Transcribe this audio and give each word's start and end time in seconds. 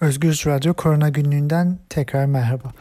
Özgür 0.00 0.42
Radyo 0.46 0.74
Korona 0.74 1.08
Günlüğü'nden 1.08 1.78
tekrar 1.88 2.26
merhaba. 2.26 2.72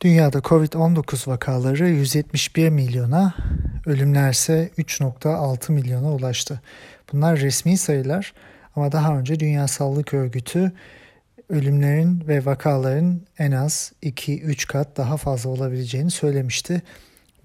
Dünyada 0.00 0.38
Covid-19 0.38 1.30
vakaları 1.30 1.88
171 1.88 2.68
milyona, 2.68 3.34
ölümler 3.86 4.30
ise 4.30 4.70
3.6 4.78 5.72
milyona 5.72 6.12
ulaştı. 6.12 6.60
Bunlar 7.12 7.38
resmi 7.38 7.78
sayılar 7.78 8.32
ama 8.76 8.92
daha 8.92 9.18
önce 9.18 9.40
Dünya 9.40 9.68
Sağlık 9.68 10.14
Örgütü 10.14 10.72
ölümlerin 11.48 12.24
ve 12.28 12.44
vakaların 12.44 13.20
en 13.38 13.52
az 13.52 13.92
2-3 14.02 14.66
kat 14.66 14.96
daha 14.96 15.16
fazla 15.16 15.50
olabileceğini 15.50 16.10
söylemişti. 16.10 16.82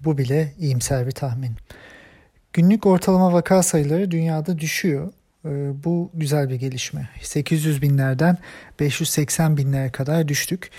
Bu 0.00 0.18
bile 0.18 0.52
iyimser 0.58 1.06
bir 1.06 1.12
tahmin. 1.12 1.52
Günlük 2.52 2.86
ortalama 2.86 3.32
vaka 3.32 3.62
sayıları 3.62 4.10
dünyada 4.10 4.58
düşüyor 4.58 5.12
bu 5.84 6.10
güzel 6.14 6.50
bir 6.50 6.54
gelişme. 6.54 7.08
800 7.22 7.82
binlerden 7.82 8.38
580 8.80 9.56
binlere 9.56 9.90
kadar 9.90 10.28
düştük. 10.28 10.70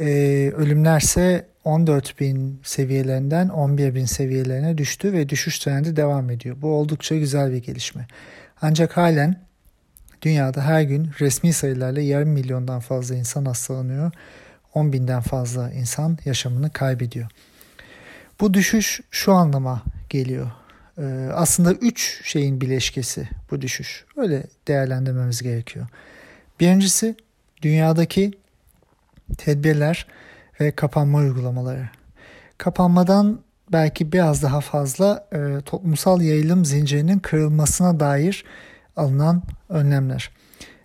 Ee, 0.00 0.52
ölümlerse 0.56 1.46
14 1.64 2.20
bin 2.20 2.60
seviyelerinden 2.64 3.48
11 3.48 3.94
bin 3.94 4.04
seviyelerine 4.04 4.78
düştü 4.78 5.12
ve 5.12 5.28
düşüş 5.28 5.58
trendi 5.58 5.96
devam 5.96 6.30
ediyor. 6.30 6.56
Bu 6.62 6.68
oldukça 6.68 7.16
güzel 7.16 7.52
bir 7.52 7.62
gelişme. 7.62 8.06
Ancak 8.62 8.96
halen 8.96 9.36
dünyada 10.22 10.62
her 10.62 10.82
gün 10.82 11.10
resmi 11.20 11.52
sayılarla 11.52 12.00
yarım 12.00 12.28
milyondan 12.28 12.80
fazla 12.80 13.14
insan 13.14 13.44
hastalanıyor. 13.44 14.12
10 14.74 14.92
binden 14.92 15.20
fazla 15.20 15.70
insan 15.70 16.18
yaşamını 16.24 16.70
kaybediyor. 16.70 17.30
Bu 18.40 18.54
düşüş 18.54 19.00
şu 19.10 19.32
anlama 19.32 19.82
geliyor. 20.10 20.50
Ee, 20.98 21.28
aslında 21.34 21.72
üç 21.72 22.20
şeyin 22.24 22.60
bileşkesi 22.60 23.28
bu 23.50 23.60
düşüş. 23.60 24.04
Öyle 24.16 24.42
değerlendirmemiz 24.68 25.42
gerekiyor. 25.42 25.86
Birincisi 26.60 27.14
dünyadaki 27.62 28.30
tedbirler 29.38 30.06
ve 30.60 30.70
kapanma 30.70 31.18
uygulamaları. 31.18 31.88
Kapanmadan 32.58 33.40
belki 33.72 34.12
biraz 34.12 34.42
daha 34.42 34.60
fazla 34.60 35.28
e, 35.32 35.60
toplumsal 35.60 36.20
yayılım 36.20 36.64
zincirinin 36.64 37.18
kırılmasına 37.18 38.00
dair 38.00 38.44
alınan 38.96 39.42
önlemler. 39.68 40.30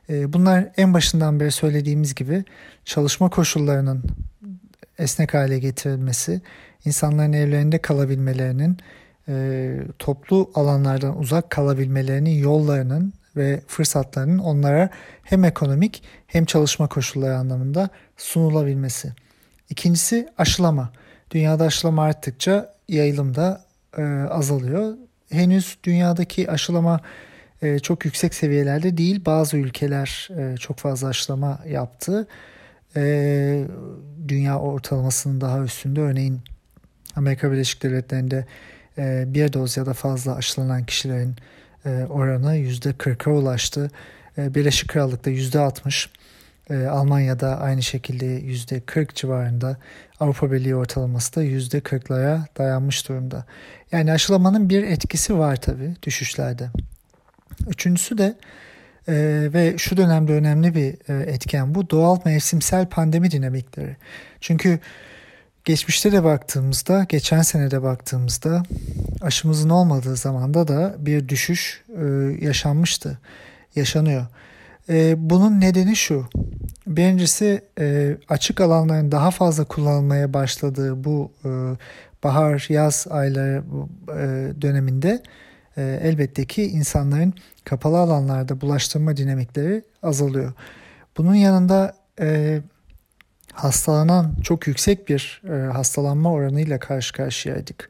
E, 0.10 0.34
bunlar 0.34 0.70
en 0.78 0.94
başından 0.94 1.40
beri 1.40 1.52
söylediğimiz 1.52 2.16
gibi 2.16 2.44
çalışma 2.86 3.30
koşullarının 3.30 4.04
esnek 4.98 5.34
hale 5.34 5.60
getirilmesi, 5.60 6.42
insanların 6.86 7.34
evlerinde 7.34 7.78
kalabilmelerinin, 7.78 8.78
e, 9.28 9.78
toplu 10.00 10.52
alanlardan 10.56 11.20
uzak 11.20 11.50
kalabilmelerinin 11.50 12.40
yollarının 12.40 13.14
ve 13.36 13.62
fırsatlarının 13.68 14.40
onlara 14.40 14.90
hem 15.24 15.44
ekonomik 15.44 16.04
hem 16.28 16.46
çalışma 16.46 16.88
koşulları 16.88 17.38
anlamında 17.38 17.90
sunulabilmesi. 18.18 19.14
İkincisi 19.70 20.30
aşılama. 20.38 20.92
Dünyada 21.32 21.66
aşılama 21.66 22.04
arttıkça 22.04 22.74
yayılım 22.88 23.36
da 23.36 23.66
e, 23.98 24.04
azalıyor. 24.30 24.98
Henüz 25.30 25.78
dünyadaki 25.84 26.52
aşılama 26.52 27.00
e, 27.62 27.80
çok 27.80 28.06
yüksek 28.06 28.34
seviyelerde 28.34 28.98
değil. 28.98 29.26
Bazı 29.26 29.58
ülkeler 29.58 30.30
e, 30.38 30.58
çok 30.58 30.78
fazla 30.78 31.08
aşılama 31.08 31.60
yaptı. 31.68 32.28
E, 32.96 33.66
dünya 34.28 34.60
ortalamasının 34.60 35.42
daha 35.42 35.60
üstünde. 35.60 36.02
Örneğin 36.02 36.42
Amerika 37.16 37.52
Birleşik 37.52 37.84
Devletleri'nde 37.84 38.46
bir 39.34 39.54
doz 39.54 39.78
ya 39.78 39.86
da 39.86 39.94
fazla 39.94 40.36
aşılanan 40.36 40.86
kişilerin 40.86 41.36
e, 41.86 41.90
oranı 42.10 42.58
%40'a 42.58 43.34
ulaştı. 43.34 43.92
Ee, 44.38 44.56
Birleşik 44.56 44.90
Krallık'ta 44.90 45.32
%60, 45.32 46.10
e, 46.70 46.86
Almanya'da 46.86 47.60
aynı 47.60 47.84
şekilde 47.84 48.26
%40 48.26 49.16
civarında, 49.16 49.78
Avrupa 50.20 50.52
Birliği 50.52 50.76
ortalaması 50.76 51.36
da 51.36 51.44
%40'lara 51.44 52.42
dayanmış 52.58 53.10
durumda. 53.10 53.46
Yani 53.92 54.12
aşılamanın 54.12 54.70
bir 54.70 54.84
etkisi 54.84 55.38
var 55.38 55.56
tabii 55.56 55.96
düşüşlerde. 56.04 56.70
Üçüncüsü 57.68 58.18
de 58.18 58.36
e, 59.08 59.14
ve 59.54 59.78
şu 59.78 59.98
dönemde 59.98 60.34
önemli 60.34 60.76
bir 60.76 61.14
etken 61.28 61.76
bu 61.76 61.90
doğal 61.90 62.20
mevsimsel 62.26 62.86
pandemi 62.90 63.32
dinamikleri. 63.32 63.98
Çünkü 64.42 64.80
Geçmişte 65.66 66.12
de 66.12 66.24
baktığımızda, 66.24 67.06
geçen 67.10 67.42
sene 67.42 67.72
de 67.72 67.84
baktığımızda 67.84 68.64
aşımızın 69.22 69.70
olmadığı 69.70 70.16
zamanda 70.16 70.68
da 70.68 70.96
bir 71.00 71.30
düşüş 71.30 71.84
e, 71.90 72.06
yaşanmıştı, 72.46 73.20
yaşanıyor. 73.76 74.26
E, 74.90 75.16
bunun 75.30 75.62
nedeni 75.62 75.96
şu. 75.96 76.28
Birincisi 76.88 77.62
e, 77.80 78.18
açık 78.30 78.62
alanların 78.62 79.12
daha 79.12 79.32
fazla 79.32 79.64
kullanılmaya 79.64 80.34
başladığı 80.34 81.04
bu 81.04 81.32
e, 81.46 81.50
bahar, 82.24 82.66
yaz 82.70 83.08
ayları 83.10 83.64
e, 84.10 84.62
döneminde 84.62 85.24
e, 85.78 86.00
elbette 86.04 86.46
ki 86.46 86.64
insanların 86.64 87.34
kapalı 87.66 87.98
alanlarda 87.98 88.62
bulaştırma 88.62 89.18
dinamikleri 89.18 89.84
azalıyor. 90.02 90.54
Bunun 91.18 91.36
yanında 91.36 91.94
e, 92.20 92.60
hastalanan 93.54 94.36
çok 94.44 94.68
yüksek 94.68 95.10
bir 95.10 95.42
e, 95.50 95.72
hastalanma 95.72 96.32
oranıyla 96.32 96.80
karşı 96.80 97.14
karşıyaydık 97.14 97.90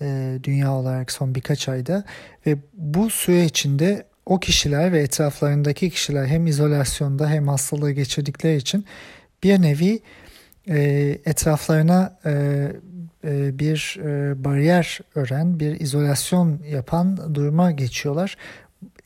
e, 0.00 0.38
dünya 0.42 0.72
olarak 0.72 1.12
son 1.12 1.34
birkaç 1.34 1.68
ayda 1.68 2.04
ve 2.46 2.56
bu 2.74 3.10
süre 3.10 3.44
içinde 3.44 4.06
o 4.26 4.40
kişiler 4.40 4.92
ve 4.92 4.98
etraflarındaki 4.98 5.90
kişiler 5.90 6.26
hem 6.26 6.46
izolasyonda 6.46 7.30
hem 7.30 7.48
hastalığı 7.48 7.92
geçirdikleri 7.92 8.56
için 8.56 8.84
bir 9.42 9.62
nevi 9.62 10.00
e, 10.68 10.78
etraflarına 11.24 12.18
e, 12.24 12.32
e, 13.24 13.58
bir 13.58 13.98
e, 14.04 14.44
bariyer 14.44 15.00
ören, 15.14 15.60
bir 15.60 15.80
izolasyon 15.80 16.62
yapan 16.70 17.34
duruma 17.34 17.70
geçiyorlar 17.70 18.36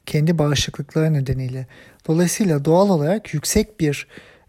kendi 0.06 0.38
bağışıklıkları 0.38 1.12
nedeniyle. 1.12 1.66
Dolayısıyla 2.08 2.64
doğal 2.64 2.88
olarak 2.88 3.34
yüksek 3.34 3.80
bir 3.80 4.06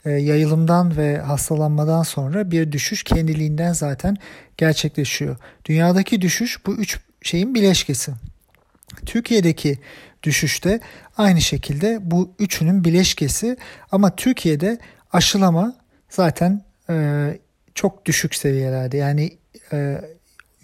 yayılımdan 0.09 0.97
ve 0.97 1.17
hastalanmadan 1.17 2.03
sonra 2.03 2.51
bir 2.51 2.71
düşüş 2.71 3.03
kendiliğinden 3.03 3.73
zaten 3.73 4.17
gerçekleşiyor. 4.57 5.37
Dünyadaki 5.65 6.21
düşüş 6.21 6.65
bu 6.65 6.75
üç 6.75 6.99
şeyin 7.21 7.55
bileşkesi. 7.55 8.11
Türkiye'deki 9.05 9.79
düşüşte 10.23 10.79
aynı 11.17 11.41
şekilde 11.41 11.99
bu 12.01 12.33
üçünün 12.39 12.83
bileşkesi 12.83 13.57
ama 13.91 14.15
Türkiye'de 14.15 14.77
aşılama 15.13 15.75
zaten 16.09 16.63
e, 16.89 17.27
çok 17.75 18.05
düşük 18.05 18.35
seviyelerde 18.35 18.97
yani 18.97 19.37
e, 19.71 20.01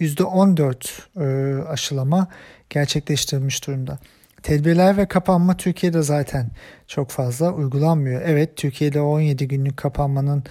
%14 0.00 1.00
e, 1.16 1.62
aşılama 1.62 2.28
gerçekleştirilmiş 2.70 3.66
durumda. 3.66 3.98
Tedbirler 4.42 4.96
ve 4.96 5.06
kapanma 5.06 5.56
Türkiye'de 5.56 6.02
zaten 6.02 6.50
çok 6.86 7.10
fazla 7.10 7.52
uygulanmıyor. 7.52 8.22
Evet 8.24 8.56
Türkiye'de 8.56 9.00
17 9.00 9.48
günlük 9.48 9.76
kapanmanın 9.76 10.44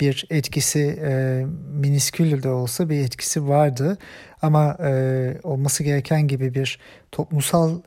bir 0.00 0.26
etkisi 0.30 1.00
e, 1.02 1.44
miniskül 1.72 2.42
de 2.42 2.48
olsa 2.48 2.88
bir 2.88 3.00
etkisi 3.00 3.48
vardı. 3.48 3.98
Ama 4.42 4.76
e, 4.84 5.34
olması 5.42 5.82
gereken 5.82 6.28
gibi 6.28 6.54
bir 6.54 6.78
toplumsal 7.12 7.80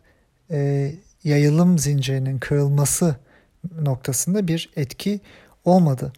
e, 0.52 0.92
yayılım 1.24 1.80
zincirinin 1.80 2.40
kırılması 2.40 3.16
noktasında 3.82 4.48
bir 4.48 4.70
etki 4.76 5.20
olmadı. 5.66 6.14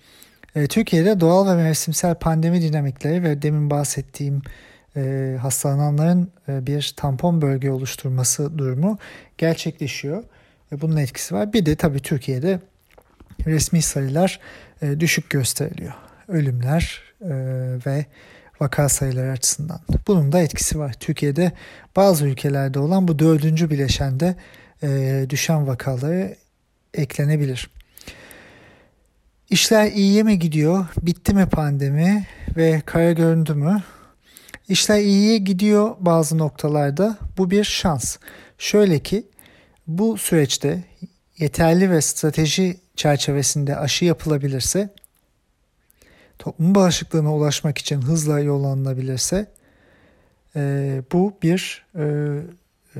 E, 0.55 0.67
Türkiye'de 0.67 1.19
doğal 1.19 1.47
ve 1.47 1.63
mevsimsel 1.63 2.15
pandemi 2.15 2.61
dinamikleri 2.61 3.23
ve 3.23 3.41
demin 3.41 3.69
bahsettiğim 3.69 4.41
e, 4.97 5.37
hastalananların 5.41 6.31
e, 6.49 6.67
bir 6.67 6.93
tampon 6.97 7.41
bölge 7.41 7.71
oluşturması 7.71 8.57
durumu 8.57 8.97
gerçekleşiyor. 9.37 10.23
E, 10.71 10.81
bunun 10.81 10.97
etkisi 10.97 11.35
var. 11.35 11.53
Bir 11.53 11.65
de 11.65 11.75
tabii 11.75 11.99
Türkiye'de 11.99 12.59
resmi 13.45 13.81
sayılar 13.81 14.39
e, 14.81 14.99
düşük 14.99 15.29
gösteriliyor. 15.29 15.93
Ölümler 16.27 17.01
e, 17.21 17.29
ve 17.85 18.05
vaka 18.59 18.89
sayıları 18.89 19.31
açısından. 19.31 19.79
Bunun 20.07 20.31
da 20.31 20.41
etkisi 20.41 20.79
var. 20.79 20.93
Türkiye'de 20.99 21.51
bazı 21.95 22.27
ülkelerde 22.27 22.79
olan 22.79 23.07
bu 23.07 23.19
dördüncü 23.19 23.69
bileşende 23.69 24.35
e, 24.83 25.25
düşen 25.29 25.67
vakaları 25.67 26.35
eklenebilir. 26.93 27.69
İşler 29.49 29.91
iyiye 29.91 30.23
mi 30.23 30.39
gidiyor? 30.39 30.85
Bitti 31.01 31.33
mi 31.33 31.45
pandemi 31.45 32.25
ve 32.57 32.81
kara 32.85 33.11
göründü 33.11 33.53
mü? 33.53 33.83
İşler 34.69 34.99
iyiye 34.99 35.37
gidiyor 35.37 35.95
bazı 35.99 36.37
noktalarda. 36.37 37.17
Bu 37.37 37.51
bir 37.51 37.63
şans. 37.63 38.17
Şöyle 38.57 38.99
ki 38.99 39.23
bu 39.87 40.17
süreçte 40.17 40.83
yeterli 41.37 41.91
ve 41.91 42.01
strateji 42.01 42.77
çerçevesinde 42.95 43.77
aşı 43.77 44.05
yapılabilirse, 44.05 44.89
toplum 46.39 46.75
bağışıklığına 46.75 47.35
ulaşmak 47.35 47.77
için 47.77 48.01
hızla 48.01 48.39
yollanılabilirse 48.39 49.51
e, 50.55 51.01
bu 51.13 51.33
bir 51.43 51.85
e, 51.95 52.05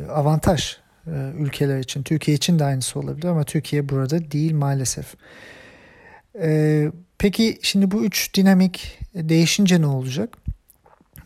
avantaj 0.10 0.78
e, 1.08 1.12
ülkeler 1.40 1.80
için. 1.80 2.04
Türkiye 2.04 2.38
için 2.38 2.60
de 2.60 2.64
aynısı 2.64 3.00
olabilir 3.00 3.28
ama 3.28 3.44
Türkiye 3.44 3.90
burada 3.90 4.32
değil 4.32 4.54
maalesef. 4.54 5.16
E, 6.42 6.92
peki 7.18 7.60
şimdi 7.62 7.92
bu 7.92 8.06
üç 8.06 8.36
dinamik 8.36 9.00
değişince 9.14 9.82
ne 9.82 9.88
olacak? 9.88 10.38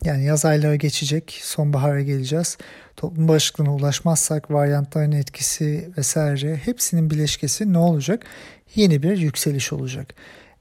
Yani 0.04 0.24
yaz 0.24 0.44
ayları 0.44 0.76
geçecek, 0.76 1.40
sonbahara 1.42 2.00
geleceğiz. 2.00 2.58
Toplum 2.96 3.28
bağışıklığına 3.28 3.74
ulaşmazsak 3.74 4.50
varyantların 4.50 5.12
etkisi 5.12 5.90
vesaire 5.98 6.56
hepsinin 6.56 7.10
bileşkesi 7.10 7.72
ne 7.72 7.78
olacak? 7.78 8.24
Yeni 8.74 9.02
bir 9.02 9.16
yükseliş 9.16 9.72
olacak. 9.72 10.14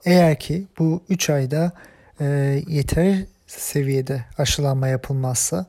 Eğer 0.06 0.40
ki 0.40 0.68
bu 0.80 1.04
3 1.10 1.30
ayda 1.30 1.72
e, 2.20 2.26
yeter 2.68 3.18
seviyede 3.48 4.26
aşılanma 4.38 4.88
yapılmazsa 4.88 5.66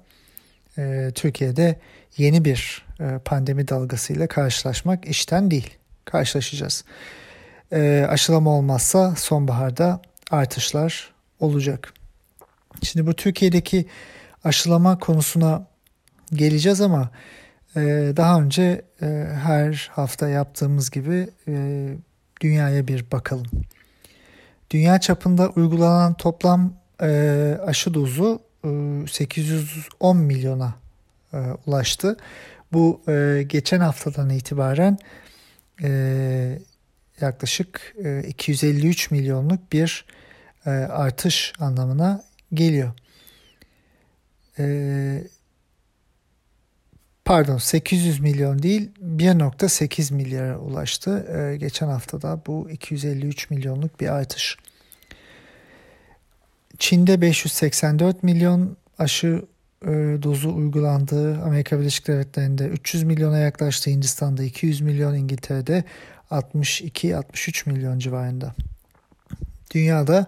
e, 0.78 1.10
Türkiye'de 1.14 1.78
yeni 2.16 2.44
bir 2.44 2.86
e, 3.00 3.18
pandemi 3.24 3.68
dalgasıyla 3.68 4.26
karşılaşmak 4.26 5.04
işten 5.04 5.50
değil. 5.50 5.70
Karşılaşacağız. 6.04 6.84
E, 7.72 8.06
aşılama 8.08 8.50
olmazsa 8.50 9.16
sonbaharda 9.16 10.02
artışlar 10.30 11.12
olacak. 11.40 12.01
Şimdi 12.82 13.06
bu 13.06 13.14
Türkiye'deki 13.14 13.86
aşılama 14.44 14.98
konusuna 14.98 15.66
geleceğiz 16.34 16.80
ama 16.80 17.10
e, 17.76 17.80
daha 18.16 18.40
önce 18.40 18.82
e, 19.02 19.06
her 19.42 19.90
hafta 19.92 20.28
yaptığımız 20.28 20.90
gibi 20.90 21.28
e, 21.48 21.88
dünyaya 22.40 22.86
bir 22.86 23.10
bakalım. 23.10 23.46
Dünya 24.70 25.00
çapında 25.00 25.48
uygulanan 25.48 26.14
toplam 26.14 26.72
e, 27.02 27.58
aşı 27.66 27.94
dozu 27.94 28.40
e, 28.64 28.68
810 29.10 30.16
milyona 30.16 30.74
e, 31.32 31.38
ulaştı. 31.66 32.16
Bu 32.72 33.02
e, 33.08 33.44
geçen 33.48 33.80
haftadan 33.80 34.30
itibaren 34.30 34.98
e, 35.82 36.58
yaklaşık 37.20 37.94
e, 38.04 38.22
253 38.22 39.10
milyonluk 39.10 39.72
bir 39.72 40.04
e, 40.66 40.70
artış 40.70 41.52
anlamına 41.58 42.24
geliyor. 42.54 42.92
E, 44.58 45.24
pardon 47.24 47.58
800 47.58 48.20
milyon 48.20 48.62
değil 48.62 48.90
1.8 49.00 50.14
milyara 50.14 50.58
ulaştı. 50.58 51.26
E, 51.38 51.56
geçen 51.56 51.88
haftada 51.88 52.40
bu 52.46 52.70
253 52.70 53.50
milyonluk 53.50 54.00
bir 54.00 54.08
artış. 54.08 54.56
Çin'de 56.78 57.20
584 57.20 58.22
milyon 58.22 58.76
aşı 58.98 59.42
e, 59.82 59.88
dozu 60.22 60.54
uygulandı. 60.54 61.42
Amerika 61.42 61.80
Birleşik 61.80 62.08
Devletleri'nde 62.08 62.66
300 62.66 63.02
milyona 63.02 63.38
yaklaştı. 63.38 63.90
Hindistan'da 63.90 64.42
200 64.42 64.80
milyon, 64.80 65.14
İngiltere'de 65.14 65.84
62-63 66.30 67.70
milyon 67.70 67.98
civarında. 67.98 68.54
Dünyada 69.74 70.26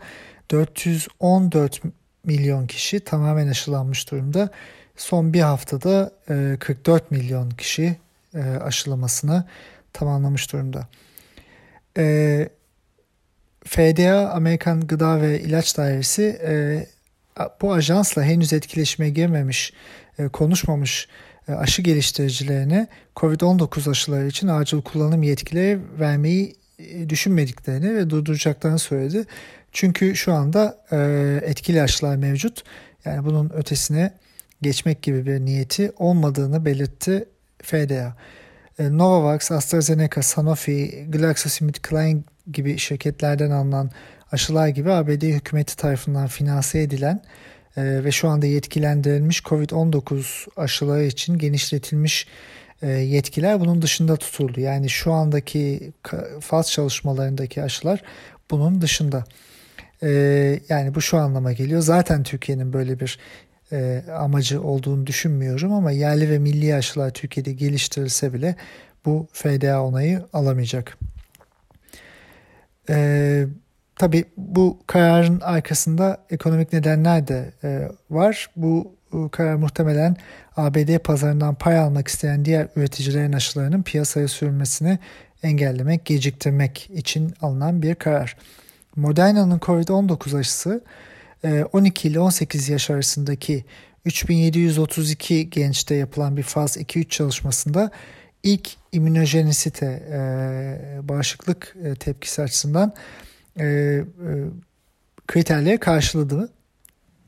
414 0.50 1.82
milyon 2.24 2.66
kişi 2.66 3.00
tamamen 3.00 3.48
aşılanmış 3.48 4.10
durumda. 4.10 4.50
Son 4.96 5.32
bir 5.32 5.40
haftada 5.40 6.12
44 6.60 7.02
e, 7.02 7.06
milyon 7.10 7.50
kişi 7.50 7.96
e, 8.34 8.40
aşılamasını 8.42 9.44
tamamlamış 9.92 10.52
durumda. 10.52 10.88
E, 11.98 12.48
FDA 13.64 14.30
Amerikan 14.30 14.86
Gıda 14.86 15.20
ve 15.20 15.40
İlaç 15.40 15.76
Dairesi 15.76 16.40
bu 17.62 17.72
ajansla 17.72 18.22
henüz 18.22 18.52
etkileşime 18.52 19.10
girmemiş, 19.10 19.72
konuşmamış 20.32 21.08
aşı 21.48 21.82
geliştiricilerine 21.82 22.88
COVID-19 23.16 23.90
aşıları 23.90 24.26
için 24.26 24.48
acil 24.48 24.82
kullanım 24.82 25.22
yetkileri 25.22 25.78
vermeyi 26.00 26.56
düşünmediklerini 27.08 27.94
ve 27.94 28.10
durduracaklarını 28.10 28.78
söyledi. 28.78 29.26
Çünkü 29.74 30.16
şu 30.16 30.32
anda 30.32 30.78
etkili 31.46 31.82
aşılar 31.82 32.16
mevcut. 32.16 32.62
Yani 33.04 33.24
bunun 33.24 33.50
ötesine 33.54 34.12
geçmek 34.62 35.02
gibi 35.02 35.26
bir 35.26 35.40
niyeti 35.40 35.92
olmadığını 35.96 36.64
belirtti 36.64 37.24
FDA. 37.62 38.16
E, 38.78 38.98
Novavax, 38.98 39.50
AstraZeneca, 39.52 40.22
Sanofi, 40.22 41.06
GlaxoSmithKline 41.08 42.22
gibi 42.52 42.78
şirketlerden 42.78 43.50
alınan 43.50 43.90
aşılar 44.32 44.68
gibi 44.68 44.92
ABD 44.92 45.22
hükümeti 45.22 45.76
tarafından 45.76 46.26
finanse 46.26 46.82
edilen 46.82 47.22
e, 47.76 48.04
ve 48.04 48.12
şu 48.12 48.28
anda 48.28 48.46
yetkilendirilmiş 48.46 49.40
COVID-19 49.40 50.46
aşıları 50.56 51.04
için 51.04 51.38
genişletilmiş 51.38 52.26
e, 52.82 52.88
yetkiler 52.88 53.60
bunun 53.60 53.82
dışında 53.82 54.16
tutuldu. 54.16 54.60
Yani 54.60 54.90
şu 54.90 55.12
andaki 55.12 55.92
faz 56.40 56.70
çalışmalarındaki 56.70 57.62
aşılar 57.62 58.02
bunun 58.50 58.80
dışında. 58.80 59.24
Yani 60.68 60.94
bu 60.94 61.00
şu 61.00 61.18
anlama 61.18 61.52
geliyor. 61.52 61.80
Zaten 61.80 62.22
Türkiye'nin 62.22 62.72
böyle 62.72 63.00
bir 63.00 63.18
e, 63.72 64.02
amacı 64.18 64.62
olduğunu 64.62 65.06
düşünmüyorum 65.06 65.72
ama 65.72 65.90
yerli 65.90 66.30
ve 66.30 66.38
milli 66.38 66.74
aşılar 66.74 67.10
Türkiye'de 67.10 67.52
geliştirilse 67.52 68.32
bile 68.32 68.56
bu 69.04 69.28
FDA 69.32 69.82
onayı 69.82 70.24
alamayacak. 70.32 70.98
E, 72.88 73.46
tabii 73.96 74.24
bu 74.36 74.78
kararın 74.86 75.40
arkasında 75.40 76.18
ekonomik 76.30 76.72
nedenler 76.72 77.28
de 77.28 77.52
e, 77.64 77.88
var. 78.10 78.50
Bu 78.56 78.94
e, 79.12 79.28
karar 79.28 79.54
muhtemelen 79.54 80.16
ABD 80.56 80.98
pazarından 80.98 81.54
pay 81.54 81.78
almak 81.78 82.08
isteyen 82.08 82.44
diğer 82.44 82.68
üreticilerin 82.76 83.32
aşılarının 83.32 83.82
piyasaya 83.82 84.28
sürülmesini 84.28 84.98
engellemek, 85.42 86.04
geciktirmek 86.04 86.90
için 86.90 87.34
alınan 87.42 87.82
bir 87.82 87.94
karar. 87.94 88.36
Moderna'nın 88.96 89.58
COVID-19 89.58 90.38
aşısı 90.38 90.84
12 91.72 92.08
ee, 92.08 92.10
ile 92.10 92.20
18 92.20 92.68
yaş 92.68 92.90
arasındaki 92.90 93.64
3732 94.04 95.50
gençte 95.50 95.94
yapılan 95.94 96.36
bir 96.36 96.42
faz 96.42 96.76
2-3 96.76 97.08
çalışmasında 97.08 97.90
ilk 98.42 98.70
immünojenisite 98.92 100.02
e, 100.10 101.08
bağışıklık 101.08 101.76
e, 101.84 101.94
tepkisi 101.94 102.42
açısından 102.42 102.94
e, 103.58 103.64
e, 103.64 104.04
kriterleri 105.26 105.78
karşıladı. 105.78 106.48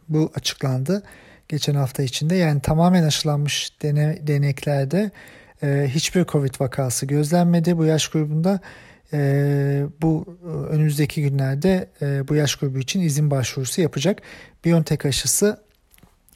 Bu 0.08 0.30
açıklandı 0.34 1.02
geçen 1.48 1.74
hafta 1.74 2.02
içinde. 2.02 2.34
Yani 2.34 2.60
tamamen 2.60 3.02
aşılanmış 3.02 3.72
dene, 3.82 4.18
deneklerde 4.26 5.10
e, 5.62 5.86
hiçbir 5.88 6.24
Covid 6.24 6.54
vakası 6.60 7.06
gözlenmedi. 7.06 7.78
Bu 7.78 7.84
yaş 7.84 8.08
grubunda 8.08 8.60
e, 9.12 9.86
bu 10.02 10.38
önümüzdeki 10.70 11.22
günlerde 11.22 11.88
e, 12.02 12.28
bu 12.28 12.34
yaş 12.34 12.56
grubu 12.56 12.78
için 12.78 13.00
izin 13.00 13.30
başvurusu 13.30 13.80
yapacak. 13.80 14.22
BioNTech 14.64 15.06
aşısı 15.06 15.60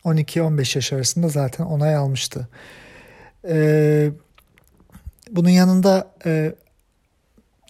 12-15 0.05 0.79
yaş 0.79 0.93
arasında 0.93 1.29
zaten 1.29 1.65
onay 1.65 1.97
almıştı. 1.97 2.49
E, 3.49 4.11
bunun 5.31 5.49
yanında 5.49 6.11
e, 6.27 6.55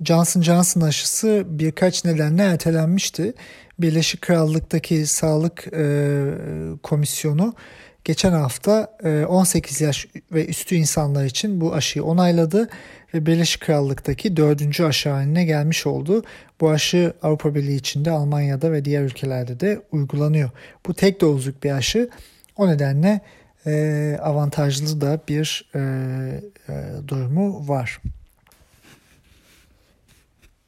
Johnson 0.05 0.43
Johnson 0.43 0.81
aşısı 0.81 1.45
birkaç 1.47 2.05
nedenle 2.05 2.43
ertelenmişti. 2.43 3.35
Birleşik 3.79 4.21
Krallık'taki 4.21 5.07
Sağlık 5.07 5.67
e, 5.73 6.33
Komisyonu 6.83 7.55
geçen 8.05 8.33
hafta 8.33 8.97
18 9.29 9.83
e, 9.83 9.85
yaş 9.85 10.07
ve 10.33 10.47
üstü 10.47 10.75
insanlar 10.75 11.25
için 11.25 11.61
bu 11.61 11.75
aşıyı 11.75 12.05
onayladı 12.05 12.69
ve 13.15 13.27
Birleşik 13.27 13.63
Krallık'taki 13.63 14.37
dördüncü 14.37 14.85
aşı 14.85 15.11
haline 15.11 15.45
gelmiş 15.45 15.87
oldu. 15.87 16.25
Bu 16.61 16.71
aşı 16.71 17.13
Avrupa 17.23 17.55
Birliği 17.55 17.77
içinde 17.77 18.11
Almanya'da 18.11 18.73
ve 18.73 18.85
diğer 18.85 19.03
ülkelerde 19.03 19.61
de 19.61 19.83
uygulanıyor. 19.93 20.51
Bu 20.87 20.95
tek 20.95 21.21
dozluk 21.21 21.63
bir 21.63 21.71
aşı. 21.71 22.11
O 22.57 22.69
nedenle 22.69 23.21
e, 23.67 24.19
avantajlı 24.23 25.01
da 25.01 25.21
bir 25.29 25.71
e, 25.75 25.81
durumu 27.09 27.69
var. 27.69 28.01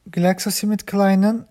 GlaxoSmithKline'ın 0.07 1.45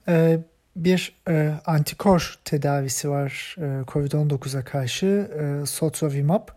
bir 0.77 1.13
e, 1.29 1.53
antikor 1.67 2.39
tedavisi 2.45 3.11
var 3.11 3.57
e, 3.59 3.63
COVID-19'a 3.89 4.65
karşı 4.65 5.07
e, 5.07 5.67
Sotrovimab. 5.67 6.49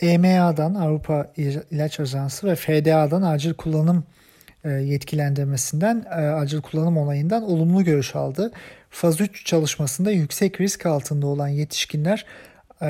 EMA'dan 0.00 0.74
Avrupa 0.74 1.32
İlaç 1.70 2.00
Ajansı 2.00 2.46
ve 2.46 2.54
FDA'dan 2.54 3.22
acil 3.22 3.54
kullanım 3.54 4.04
e, 4.64 4.70
yetkilendirmesinden 4.70 6.04
e, 6.10 6.14
acil 6.14 6.60
kullanım 6.60 6.98
onayından 6.98 7.42
olumlu 7.42 7.84
görüş 7.84 8.16
aldı. 8.16 8.52
Faz 8.90 9.20
3 9.20 9.46
çalışmasında 9.46 10.10
yüksek 10.10 10.60
risk 10.60 10.86
altında 10.86 11.26
olan 11.26 11.48
yetişkinler 11.48 12.26
e, 12.82 12.88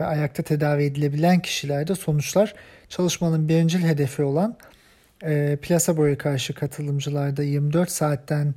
ve 0.00 0.04
ayakta 0.04 0.42
tedavi 0.42 0.84
edilebilen 0.84 1.40
kişilerde 1.40 1.94
sonuçlar 1.94 2.54
çalışmanın 2.88 3.48
birincil 3.48 3.82
hedefi 3.82 4.22
olan 4.22 4.56
plaseboya 5.62 6.18
karşı 6.18 6.54
katılımcılarda 6.54 7.42
24 7.42 7.90
saatten 7.90 8.54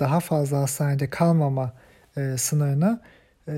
daha 0.00 0.20
fazla 0.20 0.58
hastanede 0.58 1.10
kalmama 1.10 1.72
sınırına 2.36 3.00
e, 3.48 3.54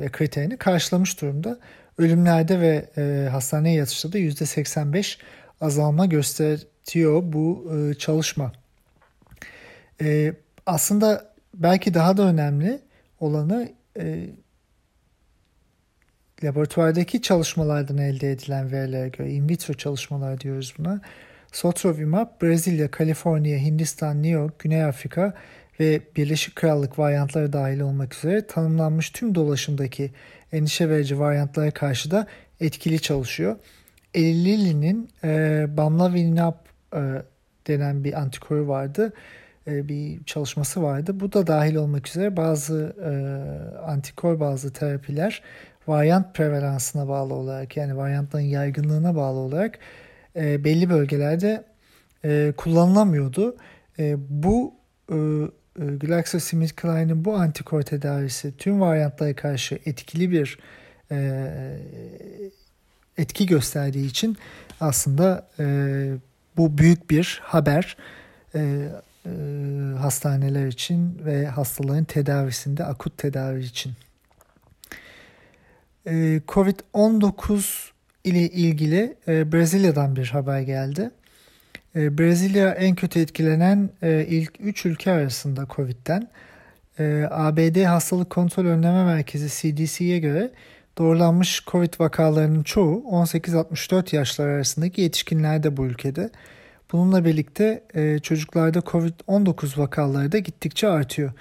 ve 0.00 0.08
kriterini 0.12 0.56
karşılamış 0.56 1.20
durumda. 1.20 1.58
Ölümlerde 1.98 2.60
ve 2.60 2.90
e, 2.96 3.28
hastaneye 3.28 3.76
yatışta 3.76 4.12
da 4.12 4.18
%85 4.18 5.18
azalma 5.60 6.06
gösteriyor 6.06 7.22
bu 7.24 7.72
e, 7.74 7.94
çalışma. 7.94 8.52
E, 10.00 10.34
aslında 10.66 11.34
belki 11.54 11.94
daha 11.94 12.16
da 12.16 12.22
önemli 12.22 12.80
olanı 13.20 13.72
e, 13.98 14.26
laboratuvardaki 16.44 17.22
çalışmalardan 17.22 17.98
elde 17.98 18.32
edilen 18.32 18.72
verilere 18.72 19.08
göre 19.08 19.30
in 19.30 19.48
vitro 19.48 19.74
çalışmalar 19.74 20.40
diyoruz 20.40 20.74
buna. 20.78 21.00
Sotrovimab 21.54 22.42
Brezilya, 22.42 22.90
Kaliforniya, 22.90 23.58
Hindistan, 23.58 24.22
New 24.22 24.40
York, 24.40 24.58
Güney 24.58 24.84
Afrika 24.84 25.34
ve 25.80 26.00
Birleşik 26.16 26.56
Krallık 26.56 26.98
varyantları 26.98 27.52
dahil 27.52 27.80
olmak 27.80 28.14
üzere 28.14 28.46
tanımlanmış 28.46 29.10
tüm 29.10 29.34
dolaşımdaki 29.34 30.10
endişe 30.52 30.88
verici 30.88 31.18
varyantlara 31.18 31.70
karşı 31.70 32.10
da 32.10 32.26
etkili 32.60 33.00
çalışıyor. 33.00 33.56
Eli 34.14 34.44
Lilly'nin 34.44 35.08
e, 35.24 35.66
Bamlanivimab 35.76 36.54
e, 36.94 37.00
denen 37.66 38.04
bir 38.04 38.20
antikoru 38.20 38.68
vardı. 38.68 39.12
E, 39.66 39.88
bir 39.88 40.24
çalışması 40.24 40.82
vardı. 40.82 41.20
Bu 41.20 41.32
da 41.32 41.46
dahil 41.46 41.74
olmak 41.74 42.08
üzere 42.08 42.36
bazı 42.36 42.96
e, 43.04 43.10
antikor 43.86 44.40
bazı 44.40 44.72
terapiler 44.72 45.42
varyant 45.86 46.34
prevalansına 46.34 47.08
bağlı 47.08 47.34
olarak 47.34 47.76
yani 47.76 47.96
varyantların 47.96 48.44
yaygınlığına 48.44 49.16
bağlı 49.16 49.38
olarak 49.38 49.78
e, 50.36 50.64
belli 50.64 50.90
bölgelerde 50.90 51.64
e, 52.24 52.52
kullanılamıyordu. 52.56 53.56
E, 53.98 54.16
bu 54.18 54.74
e, 55.10 55.14
e 55.14 55.96
GlaxoSmithKline'in 55.96 57.24
bu 57.24 57.34
antikor 57.34 57.82
tedavisi 57.82 58.56
tüm 58.56 58.80
varyantlara 58.80 59.36
karşı 59.36 59.78
etkili 59.86 60.30
bir 60.30 60.58
e, 61.10 61.48
etki 63.18 63.46
gösterdiği 63.46 64.06
için 64.06 64.36
aslında 64.80 65.48
e, 65.58 65.64
bu 66.56 66.78
büyük 66.78 67.10
bir 67.10 67.40
haber 67.44 67.96
e, 68.54 68.88
e, 69.26 69.30
hastaneler 69.98 70.66
için 70.66 71.20
ve 71.24 71.46
hastaların 71.46 72.04
tedavisinde 72.04 72.84
akut 72.84 73.18
tedavi 73.18 73.64
için. 73.64 73.92
E, 76.06 76.40
Covid-19 76.48 77.93
ile 78.24 78.48
ilgili 78.48 79.16
e, 79.28 79.52
Brezilya'dan 79.52 80.16
bir 80.16 80.26
haber 80.26 80.60
geldi. 80.60 81.10
E, 81.96 82.18
Brezilya 82.18 82.70
en 82.70 82.94
kötü 82.94 83.20
etkilenen 83.20 83.90
e, 84.02 84.26
ilk 84.28 84.52
3 84.60 84.86
ülke 84.86 85.10
arasında 85.10 85.66
Covid'den. 85.76 86.28
ABD 87.30 87.84
Hastalık 87.84 88.30
Kontrol 88.30 88.64
Önleme 88.64 89.04
Merkezi 89.04 89.48
CDC'ye 89.48 90.18
göre 90.18 90.50
doğrulanmış 90.98 91.64
Covid 91.66 91.94
vakalarının 92.00 92.62
çoğu 92.62 93.04
18-64 93.10 94.16
yaşlar 94.16 94.48
arasındaki 94.48 95.00
yetişkinlerde 95.00 95.76
bu 95.76 95.86
ülkede. 95.86 96.30
Bununla 96.92 97.24
birlikte 97.24 97.82
çocuklarda 98.22 98.78
Covid-19 98.78 99.78
vakaları 99.78 100.32
da 100.32 100.38
gittikçe 100.38 100.88
artıyor. 100.88 101.32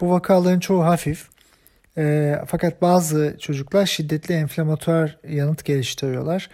Bu 0.00 0.10
vakaların 0.10 0.60
çoğu 0.60 0.84
hafif. 0.84 1.28
E, 1.98 2.34
fakat 2.46 2.82
bazı 2.82 3.36
çocuklar 3.38 3.86
şiddetli 3.86 4.34
enflamatuar 4.34 5.18
yanıt 5.28 5.64
geliştiriyorlar. 5.64 6.50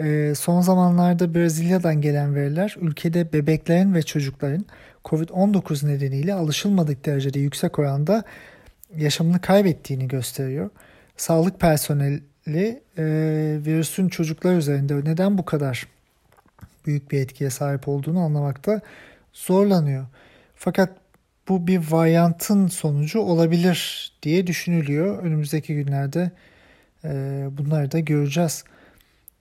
E, 0.00 0.32
son 0.34 0.60
zamanlarda 0.60 1.34
Brezilya'dan 1.34 2.00
gelen 2.00 2.34
veriler 2.34 2.76
ülkede 2.80 3.32
bebeklerin 3.32 3.94
ve 3.94 4.02
çocukların 4.02 4.66
Covid-19 5.04 5.86
nedeniyle 5.88 6.34
alışılmadık 6.34 7.06
derecede 7.06 7.38
yüksek 7.38 7.78
oranda 7.78 8.24
yaşamını 8.96 9.40
kaybettiğini 9.40 10.08
gösteriyor. 10.08 10.70
Sağlık 11.16 11.60
personeli 11.60 12.22
e, 12.98 13.04
virüsün 13.66 14.08
çocuklar 14.08 14.56
üzerinde 14.56 14.94
neden 15.04 15.38
bu 15.38 15.44
kadar 15.44 15.86
büyük 16.86 17.10
bir 17.10 17.20
etkiye 17.20 17.50
sahip 17.50 17.88
olduğunu 17.88 18.20
anlamakta 18.20 18.80
zorlanıyor. 19.32 20.06
Fakat 20.54 20.90
bu 21.48 21.66
bir 21.66 21.90
varyantın 21.90 22.66
sonucu 22.66 23.20
olabilir 23.20 24.12
diye 24.22 24.46
düşünülüyor. 24.46 25.22
Önümüzdeki 25.22 25.74
günlerde 25.74 26.30
e, 27.04 27.08
bunları 27.50 27.92
da 27.92 27.98
göreceğiz. 27.98 28.64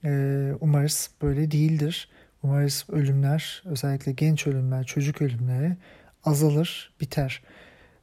E, 0.06 0.52
umarız 0.62 1.10
böyle 1.22 1.52
değildir. 1.52 2.10
Umarız 2.44 2.86
ölümler, 2.90 3.64
özellikle 3.66 4.12
genç 4.12 4.48
ölümler, 4.48 4.84
çocuk 4.84 5.22
ölümleri 5.22 5.76
azalır, 6.26 6.94
biter. 7.02 7.42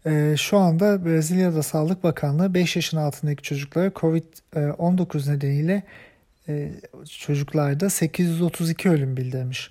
E, 0.07 0.35
şu 0.39 0.59
anda 0.59 1.05
Brezilya'da 1.05 1.63
Sağlık 1.63 2.05
Bakanlığı 2.05 2.55
5 2.55 2.77
yaşın 2.77 2.97
altındaki 2.97 3.43
çocuklara 3.43 3.89
COVID-19 3.89 5.35
nedeniyle 5.35 5.83
e, 6.49 6.71
çocuklarda 7.19 7.91
832 7.91 8.91
ölüm 8.91 9.17
bildirmiş. 9.17 9.71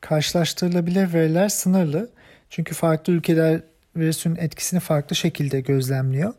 Karşılaştırılabilir 0.00 1.12
veriler 1.12 1.48
sınırlı. 1.48 2.10
Çünkü 2.50 2.74
farklı 2.74 3.12
ülkeler 3.12 3.60
virüsün 3.96 4.36
etkisini 4.36 4.80
farklı 4.80 5.16
şekilde 5.16 5.60
gözlemliyor. 5.60 6.34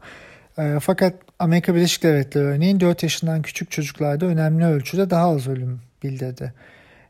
E, 0.57 0.77
fakat 0.81 1.13
Amerika 1.39 1.75
Birleşik 1.75 2.03
Devletleri 2.03 2.45
örneğin 2.45 2.79
4 2.79 3.03
yaşından 3.03 3.41
küçük 3.41 3.71
çocuklarda 3.71 4.25
önemli 4.25 4.65
ölçüde 4.65 5.09
daha 5.09 5.29
az 5.29 5.47
ölüm 5.47 5.81
bildirdi. 6.03 6.53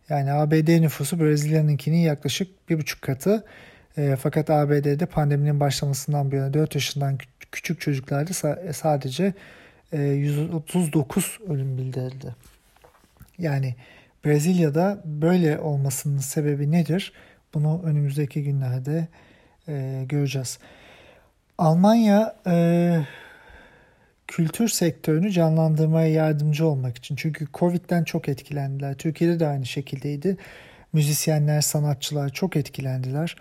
Yani 0.10 0.31
ABD 0.31 0.81
nüfusu 0.81 1.20
Brezilya'nınkinin 1.20 1.98
yaklaşık 1.98 2.48
1,5 2.70 3.01
katı. 3.01 3.43
E, 3.98 4.15
fakat 4.22 4.50
ABD'de 4.50 5.05
pandeminin 5.05 5.60
başlamasından 5.60 6.31
bu 6.31 6.36
yana 6.36 6.53
4 6.53 6.75
yaşından 6.75 7.17
küçük 7.51 7.81
çocuklarda 7.81 8.34
sadece 8.74 9.34
139 9.93 11.39
e, 11.48 11.51
ölüm 11.51 11.77
bildirildi. 11.77 12.36
Yani 13.38 13.75
Brezilya'da 14.25 15.01
böyle 15.05 15.60
olmasının 15.60 16.17
sebebi 16.17 16.72
nedir? 16.72 17.13
Bunu 17.53 17.81
önümüzdeki 17.84 18.43
günlerde 18.43 19.08
e, 19.67 20.03
göreceğiz. 20.10 20.60
Almanya 21.58 22.36
e, 22.48 23.05
kültür 24.27 24.67
sektörünü 24.67 25.31
canlandırmaya 25.31 26.08
yardımcı 26.08 26.67
olmak 26.67 26.98
için. 26.98 27.15
Çünkü 27.15 27.48
Covid'den 27.53 28.03
çok 28.03 28.29
etkilendiler. 28.29 28.93
Türkiye'de 28.93 29.39
de 29.39 29.48
aynı 29.48 29.65
şekildeydi. 29.65 30.38
Müzisyenler, 30.93 31.62
sanatçılar 31.62 32.29
çok 32.29 32.55
etkilendiler. 32.55 33.36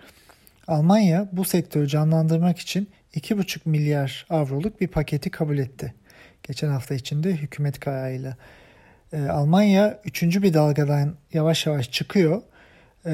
Almanya 0.67 1.29
bu 1.31 1.45
sektörü 1.45 1.87
canlandırmak 1.87 2.59
için 2.59 2.89
2,5 3.15 3.59
milyar 3.65 4.25
avroluk 4.29 4.81
bir 4.81 4.87
paketi 4.87 5.29
kabul 5.29 5.57
etti 5.57 5.93
geçen 6.43 6.69
hafta 6.69 6.95
içinde 6.95 7.31
hükümet 7.31 7.79
kararıyla. 7.79 8.37
E, 9.13 9.21
Almanya 9.21 9.99
üçüncü 10.05 10.43
bir 10.43 10.53
dalgadan 10.53 11.15
yavaş 11.33 11.65
yavaş 11.65 11.91
çıkıyor 11.91 12.41
e, 13.05 13.13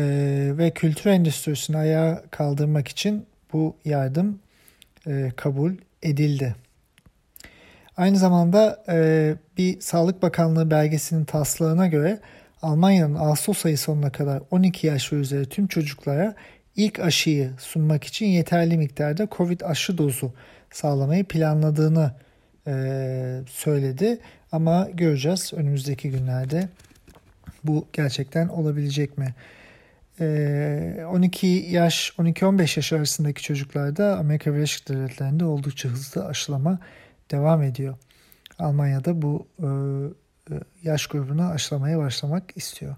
ve 0.57 0.71
kültür 0.71 1.09
endüstrisini 1.09 1.77
ayağa 1.77 2.23
kaldırmak 2.31 2.87
için 2.87 3.25
bu 3.53 3.75
yardım 3.85 4.39
e, 5.07 5.31
kabul 5.35 5.73
edildi. 6.03 6.55
Aynı 7.97 8.17
zamanda 8.17 8.83
e, 8.89 9.35
bir 9.57 9.81
Sağlık 9.81 10.21
Bakanlığı 10.21 10.71
belgesinin 10.71 11.25
taslağına 11.25 11.87
göre 11.87 12.19
Almanya'nın 12.61 13.15
Ağustos 13.15 13.65
ayı 13.65 13.77
sonuna 13.77 14.11
kadar 14.11 14.41
12 14.51 14.87
yaş 14.87 15.13
ve 15.13 15.15
üzeri 15.15 15.45
tüm 15.45 15.67
çocuklara 15.67 16.35
ilk 16.75 16.99
aşıyı 16.99 17.51
sunmak 17.59 18.03
için 18.03 18.25
yeterli 18.25 18.77
miktarda 18.77 19.27
COVID 19.31 19.61
aşı 19.61 19.97
dozu 19.97 20.33
sağlamayı 20.71 21.23
planladığını 21.23 22.11
e, 22.67 22.73
söyledi. 23.49 24.19
Ama 24.51 24.89
göreceğiz 24.93 25.53
önümüzdeki 25.53 26.11
günlerde 26.11 26.69
bu 27.63 27.87
gerçekten 27.93 28.47
olabilecek 28.47 29.17
mi? 29.17 29.35
E, 30.19 31.05
12 31.09 31.47
yaş, 31.47 32.13
12-15 32.17 32.79
yaş 32.79 32.93
arasındaki 32.93 33.43
çocuklarda 33.43 34.17
Amerika 34.17 34.53
Birleşik 34.53 34.89
Devletleri'nde 34.89 35.45
oldukça 35.45 35.89
hızlı 35.89 36.25
aşılama 36.25 36.79
devam 37.31 37.63
ediyor. 37.63 37.97
Almanya'da 38.59 39.21
bu 39.21 39.47
e, 39.59 39.67
e 40.55 40.59
yaş 40.83 41.07
grubunu 41.07 41.49
aşılamaya 41.49 41.97
başlamak 41.97 42.43
istiyor. 42.55 42.95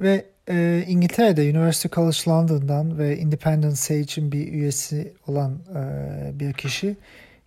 Ve 0.00 0.24
e, 0.48 0.84
İngiltere'de 0.88 1.42
University 1.42 1.88
College 1.88 2.18
London'dan 2.28 2.98
ve 2.98 3.18
Independent 3.18 3.78
Sage'in 3.78 4.32
bir 4.32 4.52
üyesi 4.52 5.14
olan 5.26 5.58
e, 5.74 6.40
bir 6.40 6.52
kişi 6.52 6.96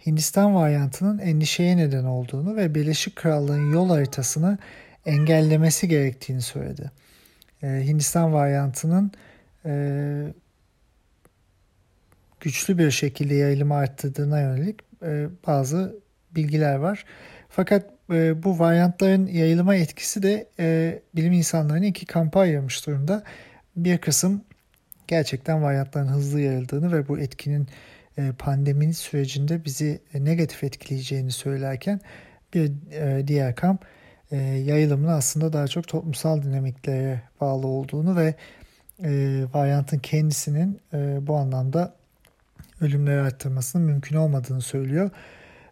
Hindistan 0.06 0.56
varyantının 0.56 1.20
endişeye 1.20 1.78
neden 1.78 2.04
olduğunu 2.04 2.56
ve 2.56 2.76
Birleşik 2.76 3.16
Krallığın 3.16 3.74
yol 3.74 3.90
haritasını 3.90 4.58
engellemesi 5.06 5.88
gerektiğini 5.88 6.42
söyledi. 6.42 6.92
E, 7.64 7.68
Hindistan 7.68 8.34
varyantının 8.34 9.12
e, 9.66 9.74
güçlü 12.40 12.78
bir 12.78 12.92
şekilde 12.92 13.36
yayılımı 13.36 13.76
arttırdığına 13.76 14.42
yönelik 14.42 14.80
e, 15.04 15.28
bazı 15.48 15.96
bilgiler 16.36 16.76
var. 16.76 17.06
Fakat 17.50 17.86
e, 18.12 18.44
bu 18.44 18.60
varyantların 18.60 19.28
yayılıma 19.28 19.76
etkisi 19.76 20.24
de 20.24 20.50
e, 20.60 21.00
bilim 21.16 21.34
insanlarını 21.34 21.86
iki 21.86 22.06
kampa 22.06 22.40
ayırmış 22.40 22.88
durumda. 22.88 23.24
Bir 23.76 23.98
kısım 23.98 24.42
gerçekten 25.08 25.64
varyantların 25.64 26.08
hızlı 26.08 26.42
yayıldığını 26.42 26.92
ve 26.92 27.08
bu 27.08 27.20
etkinin 27.20 27.68
e, 28.18 28.32
pandeminin 28.40 28.92
sürecinde 28.92 29.66
bizi 29.66 30.00
negatif 30.14 30.64
etkileyeceğini 30.64 31.32
söylerken 31.32 32.00
bir 32.54 32.72
e, 32.92 33.28
diğer 33.28 33.56
kamp 33.56 33.86
e, 34.32 34.38
yayılımın 34.38 35.08
aslında 35.08 35.54
daha 35.54 35.68
çok 35.68 35.88
toplumsal 35.88 36.44
dinamiklere 36.44 37.22
bağlı 37.42 37.68
olduğunu 37.68 38.16
ve 38.16 38.36
e, 39.04 39.44
varyantın 39.54 40.00
kendisinin 40.00 40.80
e, 40.94 41.28
bu 41.28 41.36
anlamda 41.36 41.96
ölümleri 42.82 43.22
arttırmasının 43.22 43.86
mümkün 43.86 44.16
olmadığını 44.16 44.62
söylüyor. 44.62 45.10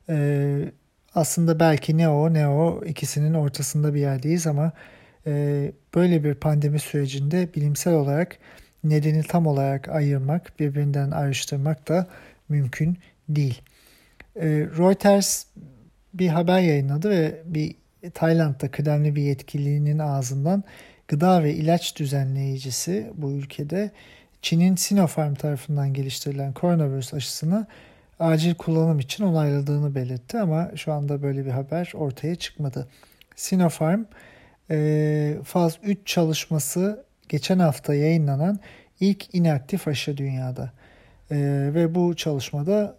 E, 0.10 0.72
aslında 1.15 1.60
belki 1.60 1.98
ne 1.98 2.10
o 2.10 2.33
ne 2.33 2.48
o 2.48 2.86
ikisinin 2.86 3.33
ortasında 3.33 3.93
bir 3.93 4.00
yerdeyiz 4.00 4.48
ama 4.48 4.72
e, 5.27 5.72
böyle 5.95 6.24
bir 6.24 6.36
pandemi 6.36 6.79
sürecinde 6.79 7.53
bilimsel 7.55 7.93
olarak 7.93 8.38
nedeni 8.83 9.24
tam 9.24 9.48
olarak 9.48 9.89
ayırmak, 9.89 10.60
birbirinden 10.60 11.12
ayrıştırmak 11.12 11.88
da 11.88 12.07
mümkün 12.50 12.98
değil. 13.29 13.62
E, 14.36 14.48
Reuters 14.50 15.45
bir 16.13 16.27
haber 16.27 16.60
yayınladı 16.60 17.10
ve 17.10 17.41
bir 17.45 17.75
Tayland'da 18.10 18.72
kıdemli 18.72 19.15
bir 19.15 19.22
yetkilinin 19.22 20.00
ağzından 20.00 20.63
gıda 21.07 21.43
ve 21.43 21.53
ilaç 21.53 22.00
düzenleyicisi 22.00 23.12
bu 23.15 23.31
ülkede 23.31 23.91
Çin'in 24.41 24.75
Sinopharm 24.75 25.33
tarafından 25.33 25.93
geliştirilen 25.93 26.53
koronavirüs 26.53 27.13
aşısını 27.13 27.67
acil 28.19 28.55
kullanım 28.55 29.00
için 29.00 29.24
onayladığını 29.24 29.95
belirtti 29.95 30.39
ama 30.39 30.72
şu 30.75 30.93
anda 30.93 31.24
böyle 31.24 31.45
bir 31.45 31.51
haber 31.51 31.91
ortaya 31.95 32.36
çıkmadı. 32.36 32.88
Sinopharm 33.36 34.03
e, 34.72 35.38
faz 35.43 35.79
3 35.83 36.00
çalışması 36.05 37.03
geçen 37.29 37.60
hafta 37.60 37.93
yayınlanan 37.93 38.60
ilk 39.00 39.36
inaktif 39.36 39.88
aşı 39.88 40.17
dünyada. 40.17 40.72
E, 41.31 41.38
ve 41.74 41.95
bu 41.95 42.15
çalışmada 42.15 42.95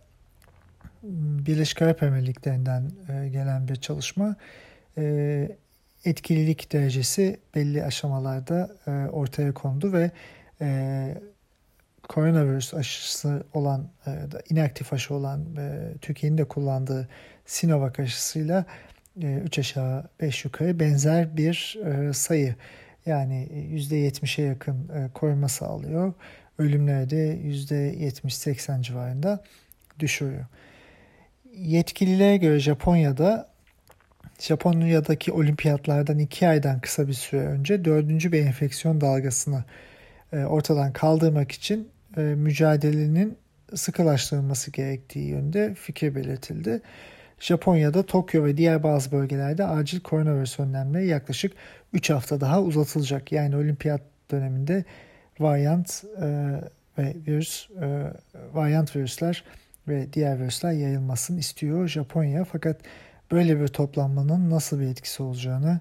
Birleşik 1.47 1.83
Arap 1.83 2.03
Emirlikleri'nden 2.03 2.91
e, 3.09 3.29
gelen 3.29 3.69
bir 3.69 3.77
çalışma. 3.77 4.37
E, 4.99 5.49
etkililik 6.05 6.73
derecesi 6.73 7.41
belli 7.55 7.85
aşamalarda 7.85 8.71
e, 8.87 8.91
ortaya 8.91 9.55
kondu 9.55 9.93
ve 9.93 10.11
e, 10.61 11.19
koronavirüs 12.09 12.75
aşısı 12.75 13.45
olan, 13.55 13.89
e, 14.07 14.11
inaktif 14.51 14.93
aşı 14.93 15.15
olan 15.15 15.57
e, 15.57 15.95
Türkiye'nin 16.01 16.39
de 16.39 16.45
kullandığı 16.45 17.09
Sinovac 17.47 18.01
aşısıyla 18.01 18.65
e, 19.23 19.35
3 19.35 19.59
aşağı 19.59 20.05
5 20.21 20.45
yukarı 20.45 20.81
benzer 20.81 21.37
bir 21.37 21.79
e, 21.85 22.13
sayı. 22.13 22.55
Yani 23.07 23.49
%70'e 23.75 24.45
yakın 24.45 24.89
e, 24.89 25.09
koruma 25.15 25.49
sağlıyor. 25.49 26.13
Ölümleri 26.59 27.11
de 27.11 27.37
%70-80 27.37 28.83
civarında 28.83 29.45
düşürüyor. 29.99 30.45
Yetkililere 31.57 32.37
göre 32.37 32.61
Japonya'da 32.61 33.54
Japonya'daki 34.39 35.33
olimpiyatlardan 35.33 36.19
iki 36.19 36.49
aydan 36.49 36.81
kısa 36.81 37.09
bir 37.09 37.13
süre 37.13 37.41
önce 37.41 37.85
dördüncü 37.85 38.33
bir 38.33 38.47
enfeksiyon 38.47 39.01
dalgasını 39.01 39.65
e, 40.33 40.45
ortadan 40.45 40.93
kaldırmak 40.93 41.53
için 41.53 41.89
e, 42.17 42.21
mücadelenin 42.21 43.37
sıkılaştırılması 43.75 44.71
gerektiği 44.71 45.29
yönde 45.29 45.75
fikir 45.75 46.15
belirtildi. 46.15 46.81
Japonya'da 47.41 48.07
Tokyo 48.07 48.45
ve 48.45 48.57
diğer 48.57 48.83
bazı 48.83 49.13
bölgelerde 49.13 49.65
acil 49.65 50.01
koronavirüs 50.01 50.61
önlemleri 50.61 51.07
yaklaşık 51.07 51.53
3 51.93 52.11
hafta 52.11 52.41
daha 52.41 52.63
uzatılacak. 52.63 53.33
Yani 53.33 53.57
olimpiyat 53.57 54.01
döneminde 54.31 54.85
varyant 55.41 56.05
e, 56.23 56.27
ve 56.99 57.15
virüs 57.27 57.69
e, 57.71 58.13
varyant 58.53 58.97
virüsler 58.97 59.45
ve 59.89 60.13
diğer 60.13 60.41
virüsler 60.41 60.73
yayılmasını 60.73 61.39
istiyor 61.39 61.89
Japonya. 61.89 62.45
Fakat 62.45 62.77
böyle 63.35 63.61
bir 63.61 63.69
toplanmanın 63.69 64.51
nasıl 64.51 64.81
bir 64.81 64.87
etkisi 64.87 65.23
olacağını 65.23 65.81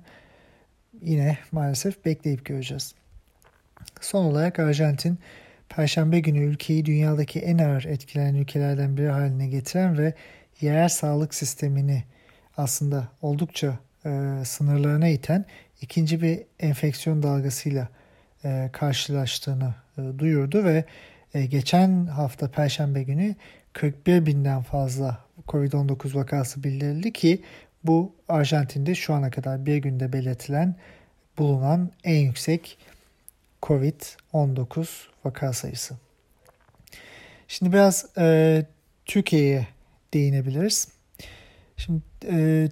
yine 1.01 1.37
maalesef 1.51 2.05
bekleyip 2.05 2.45
göreceğiz. 2.45 2.95
Son 4.01 4.25
olarak 4.25 4.59
Arjantin 4.59 5.19
Perşembe 5.69 6.19
günü 6.19 6.39
ülkeyi 6.39 6.85
dünyadaki 6.85 7.39
en 7.39 7.57
ağır 7.57 7.83
etkilenen 7.83 8.35
ülkelerden 8.35 8.97
biri 8.97 9.09
haline 9.09 9.47
getiren 9.47 9.97
ve 9.97 10.13
yerel 10.61 10.89
sağlık 10.89 11.33
sistemini 11.33 12.03
aslında 12.57 13.07
oldukça 13.21 13.79
e, 14.05 14.41
sınırlarına 14.45 15.07
iten 15.07 15.45
ikinci 15.81 16.21
bir 16.21 16.39
enfeksiyon 16.59 17.23
dalgasıyla 17.23 17.87
e, 18.45 18.69
karşılaştığını 18.73 19.75
e, 19.97 20.01
duyurdu 20.19 20.63
ve 20.63 20.85
e, 21.33 21.45
geçen 21.45 22.05
hafta 22.05 22.51
Perşembe 22.51 23.03
günü 23.03 23.35
41 23.73 24.25
binden 24.25 24.61
fazla 24.61 25.19
COVID-19 25.47 26.15
vakası 26.15 26.63
bildirildi 26.63 27.13
ki 27.13 27.41
bu 27.83 28.15
Arjantin'de 28.27 28.95
şu 28.95 29.13
ana 29.13 29.31
kadar 29.31 29.65
bir 29.65 29.77
günde 29.77 30.13
belirtilen 30.13 30.75
bulunan 31.37 31.91
en 32.03 32.19
yüksek 32.19 32.77
COVID-19 33.63 34.87
vaka 35.25 35.53
sayısı. 35.53 35.95
Şimdi 37.47 37.73
biraz 37.73 38.05
e, 38.17 38.65
Türkiye'ye 39.05 39.67
değinebiliriz. 40.13 40.87
Şimdi 41.77 42.01
e, 42.31 42.69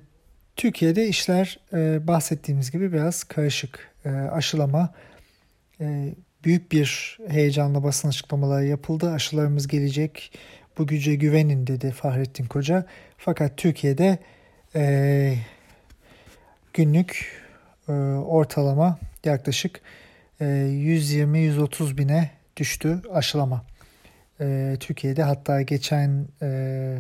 Türkiye'de 0.56 1.08
işler 1.08 1.60
e, 1.74 2.08
bahsettiğimiz 2.08 2.72
gibi 2.72 2.94
biraz 2.94 3.24
karışık. 3.24 3.92
E, 4.06 4.10
aşılama 4.10 4.94
e, 5.82 6.16
büyük 6.44 6.72
bir 6.72 7.20
heyecanla 7.28 7.84
basın 7.84 8.08
açıklamaları 8.08 8.66
yapıldı. 8.66 9.12
Aşılarımız 9.12 9.68
gelecek, 9.68 10.32
bu 10.78 10.88
güce 10.88 11.16
güvenin 11.16 11.68
dedi 11.68 11.92
Fahrettin 11.92 12.46
Koca. 12.46 12.86
Fakat 13.18 13.58
Türkiye'de 13.58 14.18
e, 14.76 15.36
günlük 16.74 17.42
e, 17.88 17.92
ortalama 17.92 19.00
yaklaşık 19.26 19.82
e, 20.42 20.46
120-130 20.46 21.98
bine 21.98 22.30
düştü 22.58 23.02
aşılama. 23.14 23.66
E, 24.42 24.78
Türkiye'de 24.80 25.24
hatta 25.24 25.62
geçen 25.62 26.28
e, 26.42 26.98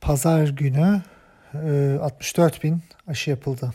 pazar 0.00 0.48
günü 0.48 1.02
e, 1.54 1.98
64 2.00 2.64
bin 2.64 2.82
aşı 3.06 3.30
yapıldı. 3.30 3.72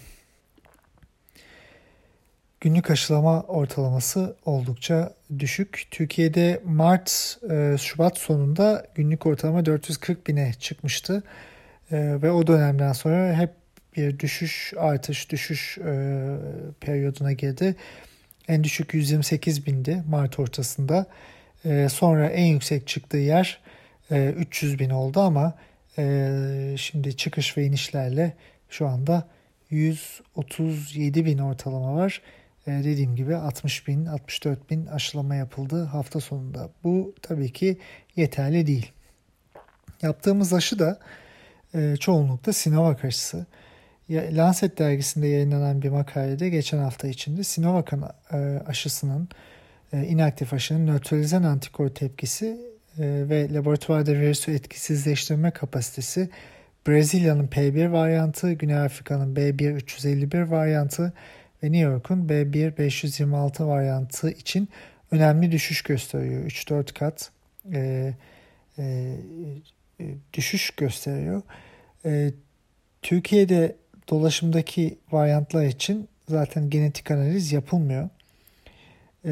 Günlük 2.65 2.91
aşılama 2.91 3.41
ortalaması 3.41 4.35
oldukça 4.45 5.13
düşük. 5.39 5.87
Türkiye'de 5.91 6.61
Mart, 6.65 7.37
e, 7.51 7.75
Şubat 7.77 8.17
sonunda 8.17 8.87
günlük 8.95 9.25
ortalama 9.25 9.65
440 9.65 10.27
bine 10.27 10.53
çıkmıştı. 10.59 11.23
E, 11.91 11.97
ve 12.21 12.31
o 12.31 12.47
dönemden 12.47 12.93
sonra 12.93 13.33
hep 13.33 13.49
bir 13.97 14.19
düşüş, 14.19 14.73
artış, 14.77 15.31
düşüş 15.31 15.77
e, 15.77 15.83
periyoduna 16.79 17.31
girdi. 17.31 17.75
En 18.47 18.63
düşük 18.63 18.93
128 18.93 19.65
bindi 19.65 20.03
Mart 20.09 20.39
ortasında. 20.39 21.05
Sonra 21.89 22.27
en 22.27 22.45
yüksek 22.45 22.87
çıktığı 22.87 23.17
yer 23.17 23.61
300 24.11 24.79
bin 24.79 24.89
oldu 24.89 25.19
ama 25.19 25.53
şimdi 26.77 27.17
çıkış 27.17 27.57
ve 27.57 27.65
inişlerle 27.65 28.33
şu 28.69 28.87
anda 28.87 29.27
137 29.69 31.25
bin 31.25 31.37
ortalama 31.37 31.95
var. 31.95 32.21
Ee, 32.67 32.71
dediğim 32.71 33.15
gibi 33.15 33.35
60 33.35 33.87
bin, 33.87 34.05
64 34.05 34.69
bin 34.69 34.85
aşılama 34.85 35.35
yapıldı 35.35 35.83
hafta 35.83 36.19
sonunda. 36.19 36.69
Bu 36.83 37.15
tabii 37.21 37.53
ki 37.53 37.77
yeterli 38.15 38.67
değil. 38.67 38.91
Yaptığımız 40.01 40.53
aşı 40.53 40.79
da 40.79 40.99
e, 41.73 41.95
çoğunlukla 41.97 42.53
Sinovac 42.53 43.05
aşısı. 43.05 43.45
Lancet 44.09 44.79
dergisinde 44.79 45.27
yayınlanan 45.27 45.81
bir 45.81 45.89
makalede 45.89 46.49
geçen 46.49 46.77
hafta 46.77 47.07
içinde 47.07 47.43
Sinovac'ın 47.43 48.03
e, 48.31 48.37
aşısının 48.67 49.29
e, 49.93 50.03
inaktif 50.03 50.53
aşının 50.53 50.87
nötralizen 50.87 51.43
antikor 51.43 51.89
tepkisi 51.89 52.57
ve 52.99 53.53
laboratuvarda 53.53 54.11
virüsü 54.11 54.51
etkisizleştirme 54.51 55.51
kapasitesi 55.51 56.29
Brezilya'nın 56.87 57.47
P1 57.47 57.91
varyantı, 57.91 58.51
Güney 58.51 58.77
Afrika'nın 58.77 59.35
B1-351 59.35 60.51
varyantı 60.51 61.13
ve 61.63 61.71
New 61.71 61.91
York'un 61.91 62.27
B1 62.27 62.77
526 62.77 63.67
varyantı 63.67 64.29
için 64.29 64.69
önemli 65.11 65.51
düşüş 65.51 65.81
gösteriyor. 65.81 66.43
3-4 66.43 66.93
kat 66.93 67.31
e, 67.73 68.13
e, 68.77 69.15
düşüş 70.33 70.69
gösteriyor. 70.69 71.41
E, 72.05 72.31
Türkiye'de 73.01 73.75
dolaşımdaki 74.09 74.97
varyantlar 75.11 75.65
için 75.65 76.07
zaten 76.29 76.69
genetik 76.69 77.11
analiz 77.11 77.51
yapılmıyor. 77.51 78.09
E, 79.25 79.31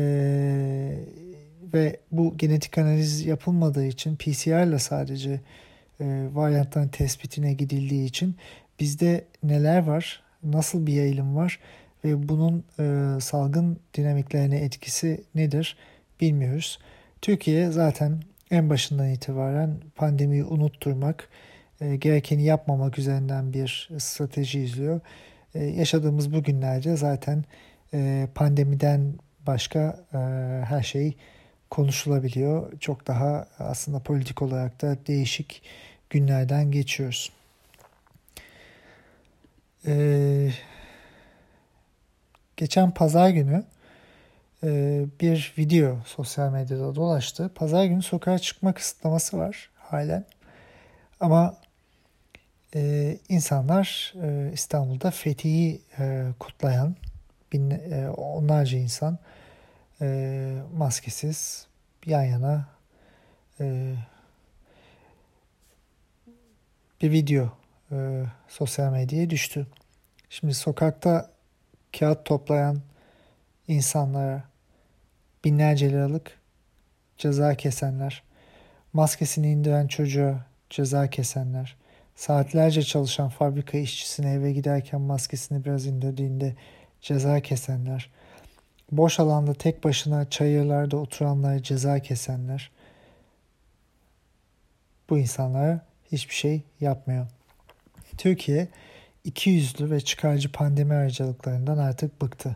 ve 1.73 1.99
bu 2.12 2.38
genetik 2.38 2.77
analiz 2.77 3.25
yapılmadığı 3.25 3.86
için 3.86 4.15
PCR 4.15 4.67
ile 4.67 4.79
sadece 4.79 5.41
e, 5.99 6.27
varyantların 6.33 6.88
tespitine 6.88 7.53
gidildiği 7.53 8.05
için 8.05 8.36
bizde 8.79 9.25
neler 9.43 9.83
var, 9.83 10.23
nasıl 10.43 10.88
bir 10.88 10.93
yayılım 10.93 11.36
var 11.36 11.59
ve 12.06 12.30
bunun 12.30 12.63
e, 12.80 13.20
salgın 13.22 13.80
dinamiklerine 13.94 14.58
etkisi 14.58 15.24
nedir 15.36 15.78
bilmiyoruz. 16.22 16.80
Türkiye 17.22 17.72
zaten 17.72 18.20
en 18.52 18.70
başından 18.70 19.10
itibaren 19.10 19.78
pandemiyi 19.96 20.44
unutturmak, 20.44 21.30
e, 21.82 21.96
gerekeni 21.96 22.44
yapmamak 22.44 23.00
üzerinden 23.00 23.54
bir 23.54 23.89
strateji 23.98 24.60
izliyor. 24.60 25.00
E, 25.56 25.63
yaşadığımız 25.63 26.34
bu 26.34 26.44
günlerde 26.44 26.98
zaten 26.98 27.44
e, 27.94 28.28
pandemiden 28.36 29.13
başka 29.48 30.00
e, 30.13 30.18
her 30.66 30.84
şey 30.84 31.18
konuşulabiliyor. 31.70 32.80
Çok 32.80 33.08
daha 33.08 33.48
aslında 33.60 34.00
politik 34.00 34.42
olarak 34.42 34.82
da 34.82 34.98
değişik 35.08 35.62
günlerden 36.10 36.72
geçiyoruz. 36.72 37.32
Ee, 39.88 40.50
geçen 42.63 42.91
pazar 42.91 43.30
günü 43.30 43.63
e, 44.63 45.06
bir 45.21 45.54
video 45.58 45.97
sosyal 46.06 46.52
medyada 46.52 46.95
dolaştı. 46.95 47.52
Pazar 47.56 47.86
günü 47.86 48.02
sokağa 48.02 48.39
çıkma 48.39 48.73
kısıtlaması 48.73 49.38
var 49.38 49.69
halen. 49.76 50.26
Ama 51.19 51.58
e, 52.76 53.17
insanlar 53.30 54.13
e, 54.23 54.52
İstanbul'da 54.54 55.12
Fethi'yi 55.12 55.82
kutlayan 56.39 56.95
bin, 57.54 57.71
onlarca 58.17 58.78
insan 58.78 59.17
e, 60.02 60.58
maskesiz 60.78 61.67
yan 62.06 62.23
yana 62.23 62.65
bir 67.02 67.12
video 67.12 67.58
sosyal 68.47 68.91
medyaya 68.91 69.30
düştü. 69.30 69.67
Şimdi 70.30 70.54
sokakta 70.54 71.33
kağıt 71.99 72.25
toplayan 72.25 72.82
insanlara 73.67 74.43
binlerce 75.45 75.89
liralık 75.89 76.39
ceza 77.17 77.56
kesenler, 77.56 78.23
maskesini 78.93 79.51
indiren 79.51 79.88
çocuğa 79.88 80.45
ceza 80.69 81.10
kesenler, 81.10 81.75
saatlerce 82.15 82.84
çalışan 82.84 83.29
fabrika 83.29 83.77
işçisine 83.77 84.34
eve 84.34 84.51
giderken 84.53 85.01
maskesini 85.01 85.65
biraz 85.65 85.86
indirdiğinde 85.86 86.56
ceza 87.01 87.39
kesenler, 87.39 88.10
boş 88.91 89.19
alanda 89.19 89.53
tek 89.53 89.84
başına 89.84 90.29
çayırlarda 90.29 90.97
oturanlara 90.97 91.63
ceza 91.63 91.99
kesenler, 91.99 92.71
bu 95.10 95.17
insanlara 95.17 95.86
hiçbir 96.12 96.34
şey 96.34 96.62
yapmıyor. 96.79 97.27
Türkiye 98.17 98.67
iki 99.23 99.49
yüzlü 99.49 99.91
ve 99.91 100.01
çıkarcı 100.01 100.51
pandemi 100.51 100.93
ayrıcalıklarından 100.93 101.77
artık 101.77 102.21
bıktı. 102.21 102.55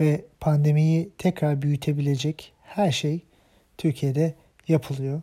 Ve 0.00 0.24
pandemiyi 0.40 1.10
tekrar 1.18 1.62
büyütebilecek 1.62 2.52
her 2.62 2.92
şey 2.92 3.24
Türkiye'de 3.78 4.34
yapılıyor. 4.68 5.22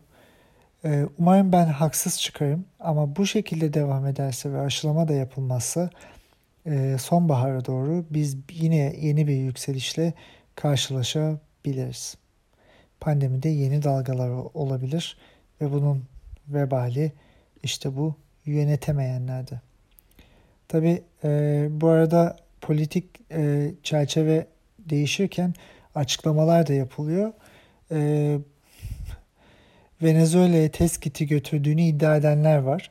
Ee, 0.84 1.06
umarım 1.18 1.52
ben 1.52 1.66
haksız 1.66 2.20
çıkarım 2.20 2.64
ama 2.80 3.16
bu 3.16 3.26
şekilde 3.26 3.74
devam 3.74 4.06
ederse 4.06 4.52
ve 4.52 4.60
aşılama 4.60 5.08
da 5.08 5.12
yapılmazsa 5.12 5.90
e, 6.66 6.96
sonbahara 7.00 7.64
doğru 7.64 8.04
biz 8.10 8.36
yine 8.52 8.96
yeni 9.00 9.26
bir 9.26 9.36
yükselişle 9.36 10.12
karşılaşabiliriz. 10.54 12.16
Pandemide 13.00 13.48
yeni 13.48 13.82
dalgalar 13.82 14.30
olabilir 14.54 15.16
ve 15.60 15.72
bunun 15.72 16.04
vebali 16.48 17.12
işte 17.62 17.96
bu 17.96 18.14
yönetemeyenlerde. 18.46 19.60
Tabi 20.68 21.02
e, 21.24 21.68
bu 21.70 21.88
arada 21.88 22.36
politik 22.60 23.04
e, 23.32 23.70
çerçeve 23.82 24.46
değişirken 24.78 25.54
açıklamalar 25.94 26.66
da 26.66 26.72
yapılıyor. 26.72 27.32
E, 27.92 28.38
Venezuela'ya 30.02 30.70
test 30.70 31.00
kiti 31.00 31.26
götürdüğünü 31.26 31.82
iddia 31.82 32.16
edenler 32.16 32.58
var. 32.58 32.90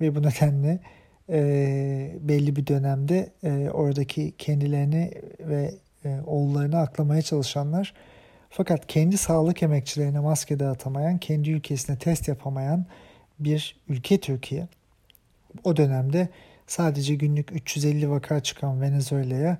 Ve 0.00 0.14
bu 0.14 0.22
nedenle 0.22 0.80
e, 1.28 2.16
belli 2.20 2.56
bir 2.56 2.66
dönemde 2.66 3.32
e, 3.42 3.70
oradaki 3.70 4.32
kendilerini 4.38 5.10
ve 5.40 5.74
e, 6.04 6.20
oğullarını 6.26 6.78
aklamaya 6.78 7.22
çalışanlar 7.22 7.94
fakat 8.50 8.86
kendi 8.86 9.18
sağlık 9.18 9.62
emekçilerine 9.62 10.20
maske 10.20 10.58
dağıtamayan, 10.58 11.18
kendi 11.18 11.50
ülkesine 11.50 11.98
test 11.98 12.28
yapamayan 12.28 12.86
bir 13.38 13.76
ülke 13.88 14.20
Türkiye. 14.20 14.68
O 15.64 15.76
dönemde 15.76 16.28
sadece 16.68 17.14
günlük 17.14 17.52
350 17.52 18.10
vaka 18.10 18.40
çıkan 18.40 18.80
Venezuela'ya 18.80 19.58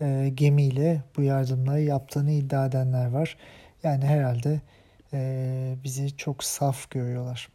e, 0.00 0.30
gemiyle 0.34 1.02
bu 1.16 1.22
yardımları 1.22 1.80
yaptığını 1.80 2.30
iddia 2.30 2.66
edenler 2.66 3.06
var. 3.10 3.36
Yani 3.82 4.04
herhalde 4.04 4.60
e, 5.12 5.74
bizi 5.84 6.16
çok 6.16 6.44
saf 6.44 6.90
görüyorlar. 6.90 7.48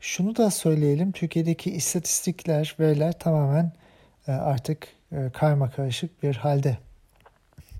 Şunu 0.00 0.36
da 0.36 0.50
söyleyelim, 0.50 1.12
Türkiye'deki 1.12 1.70
istatistikler, 1.70 2.76
veriler 2.80 3.18
tamamen 3.18 3.72
e, 4.28 4.32
artık 4.32 4.88
e, 5.12 5.30
karma 5.32 5.70
karışık 5.70 6.22
bir 6.22 6.36
halde. 6.36 6.78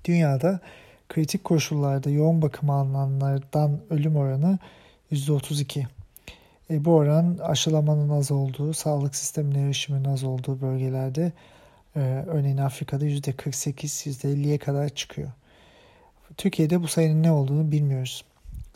Dünyada 0.04 0.60
kritik 1.08 1.44
koşullarda 1.44 2.10
yoğun 2.10 2.42
bakım 2.42 2.70
alınanlardan 2.70 3.80
ölüm 3.90 4.16
oranı 4.16 4.58
%32. 5.12 5.86
E, 6.70 6.84
bu 6.84 6.94
oran 6.94 7.38
aşılamanın 7.42 8.08
az 8.08 8.30
olduğu, 8.30 8.72
sağlık 8.72 9.16
sistemine 9.16 9.62
erişimin 9.62 10.04
az 10.04 10.24
olduğu 10.24 10.60
bölgelerde 10.60 11.32
e, 11.96 12.00
örneğin 12.26 12.56
Afrika'da 12.56 13.06
%48, 13.06 14.10
%50'ye 14.10 14.58
kadar 14.58 14.88
çıkıyor. 14.88 15.30
Türkiye'de 16.36 16.82
bu 16.82 16.88
sayının 16.88 17.22
ne 17.22 17.32
olduğunu 17.32 17.70
bilmiyoruz. 17.70 18.24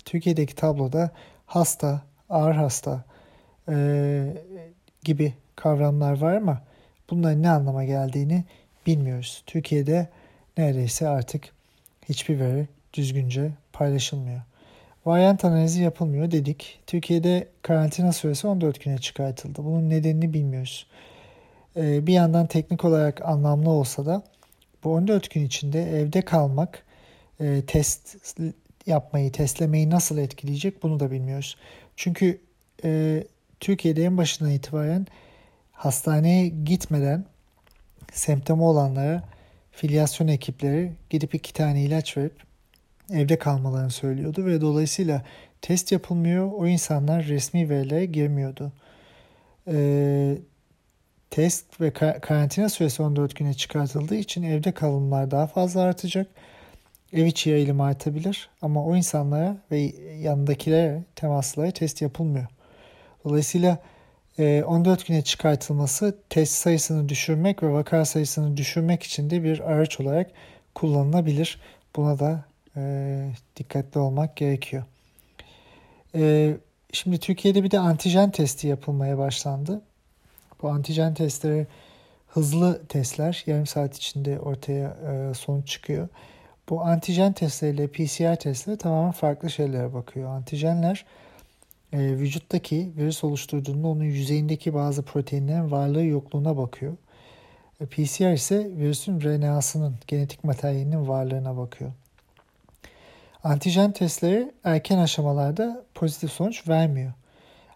Türkiye'deki 0.04 0.54
tabloda 0.54 1.10
hasta, 1.46 2.02
ağır 2.28 2.54
hasta 2.54 3.04
e, 3.68 4.36
gibi 5.04 5.34
kavramlar 5.56 6.18
var 6.18 6.34
ama 6.34 6.62
bunların 7.10 7.42
ne 7.42 7.50
anlama 7.50 7.84
geldiğini 7.84 8.44
bilmiyoruz. 8.86 9.42
Türkiye'de 9.46 10.08
neredeyse 10.58 11.08
artık 11.08 11.48
hiçbir 12.08 12.40
veri 12.40 12.68
düzgünce 12.94 13.50
paylaşılmıyor. 13.72 14.40
Varyant 15.06 15.44
analizi 15.44 15.82
yapılmıyor 15.82 16.30
dedik. 16.30 16.78
Türkiye'de 16.86 17.48
karantina 17.62 18.12
süresi 18.12 18.46
14 18.46 18.84
güne 18.84 18.98
çıkartıldı. 18.98 19.64
Bunun 19.64 19.90
nedenini 19.90 20.34
bilmiyoruz. 20.34 20.86
Ee, 21.76 22.06
bir 22.06 22.12
yandan 22.12 22.46
teknik 22.46 22.84
olarak 22.84 23.22
anlamlı 23.22 23.70
olsa 23.70 24.06
da 24.06 24.22
bu 24.84 24.92
14 24.92 25.30
gün 25.30 25.46
içinde 25.46 26.00
evde 26.00 26.22
kalmak 26.22 26.82
e, 27.40 27.62
test 27.66 28.16
yapmayı, 28.86 29.32
testlemeyi 29.32 29.90
nasıl 29.90 30.18
etkileyecek 30.18 30.82
bunu 30.82 31.00
da 31.00 31.10
bilmiyoruz. 31.10 31.56
Çünkü 31.96 32.40
e, 32.84 33.24
Türkiye'de 33.60 34.04
en 34.04 34.18
başından 34.18 34.50
itibaren 34.50 35.06
hastaneye 35.72 36.48
gitmeden 36.48 37.24
semptomu 38.12 38.68
olanlara 38.68 39.22
filyasyon 39.72 40.28
ekipleri 40.28 40.92
gidip 41.10 41.34
iki 41.34 41.52
tane 41.52 41.82
ilaç 41.82 42.16
verip 42.16 42.49
evde 43.12 43.38
kalmalarını 43.38 43.90
söylüyordu 43.90 44.46
ve 44.46 44.60
dolayısıyla 44.60 45.22
test 45.62 45.92
yapılmıyor. 45.92 46.52
O 46.52 46.66
insanlar 46.66 47.24
resmi 47.24 47.70
verilere 47.70 48.06
girmiyordu. 48.06 48.72
Ee, 49.68 50.36
test 51.30 51.80
ve 51.80 51.90
karantina 52.20 52.68
süresi 52.68 53.02
14 53.02 53.36
güne 53.36 53.54
çıkartıldığı 53.54 54.14
için 54.14 54.42
evde 54.42 54.72
kalımlar 54.72 55.30
daha 55.30 55.46
fazla 55.46 55.80
artacak. 55.80 56.26
Ev 57.12 57.26
içi 57.26 57.50
yayılım 57.50 57.80
artabilir 57.80 58.48
ama 58.62 58.84
o 58.84 58.96
insanlara 58.96 59.56
ve 59.70 59.92
yanındakilere 60.20 61.04
temaslara 61.16 61.70
test 61.70 62.02
yapılmıyor. 62.02 62.46
Dolayısıyla 63.24 63.78
14 64.38 65.06
güne 65.06 65.22
çıkartılması 65.22 66.18
test 66.30 66.52
sayısını 66.52 67.08
düşürmek 67.08 67.62
ve 67.62 67.72
vaka 67.72 68.04
sayısını 68.04 68.56
düşürmek 68.56 69.02
için 69.02 69.30
de 69.30 69.44
bir 69.44 69.60
araç 69.60 70.00
olarak 70.00 70.30
kullanılabilir. 70.74 71.60
Buna 71.96 72.18
da 72.18 72.44
e, 72.76 73.32
dikkatli 73.56 74.00
olmak 74.00 74.36
gerekiyor. 74.36 74.82
E, 76.14 76.56
şimdi 76.92 77.18
Türkiye'de 77.18 77.64
bir 77.64 77.70
de 77.70 77.78
antijen 77.78 78.30
testi 78.30 78.66
yapılmaya 78.66 79.18
başlandı. 79.18 79.82
Bu 80.62 80.68
antijen 80.68 81.14
testleri 81.14 81.66
hızlı 82.28 82.86
testler. 82.86 83.44
Yarım 83.46 83.66
saat 83.66 83.96
içinde 83.96 84.40
ortaya 84.40 84.88
e, 84.88 85.34
sonuç 85.34 85.68
çıkıyor. 85.68 86.08
Bu 86.68 86.82
antijen 86.82 87.32
testleriyle 87.32 87.86
PCR 87.86 88.36
testleri 88.36 88.76
tamamen 88.76 89.12
farklı 89.12 89.50
şeylere 89.50 89.94
bakıyor. 89.94 90.30
Antijenler 90.30 91.04
e, 91.92 91.98
vücuttaki 91.98 92.90
virüs 92.96 93.24
oluşturduğunda 93.24 93.88
onun 93.88 94.04
yüzeyindeki 94.04 94.74
bazı 94.74 95.02
proteinlerin 95.02 95.70
varlığı 95.70 96.04
yokluğuna 96.04 96.56
bakıyor. 96.56 96.96
E, 97.80 97.86
PCR 97.86 98.32
ise 98.32 98.70
virüsün 98.76 99.20
RNA'sının 99.20 99.94
genetik 100.06 100.44
materyalinin 100.44 101.08
varlığına 101.08 101.56
bakıyor. 101.56 101.92
Antijen 103.44 103.92
testleri 103.92 104.52
erken 104.64 104.98
aşamalarda 104.98 105.84
pozitif 105.94 106.32
sonuç 106.32 106.68
vermiyor. 106.68 107.12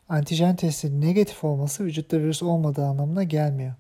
Antijen 0.09 0.57
testi 0.57 1.01
negatif 1.01 1.45
olması 1.45 1.85
vücutta 1.85 2.19
virüs 2.19 2.43
olmadığı 2.43 2.85
anlamına 2.85 3.23
gelmiyor. 3.23 3.75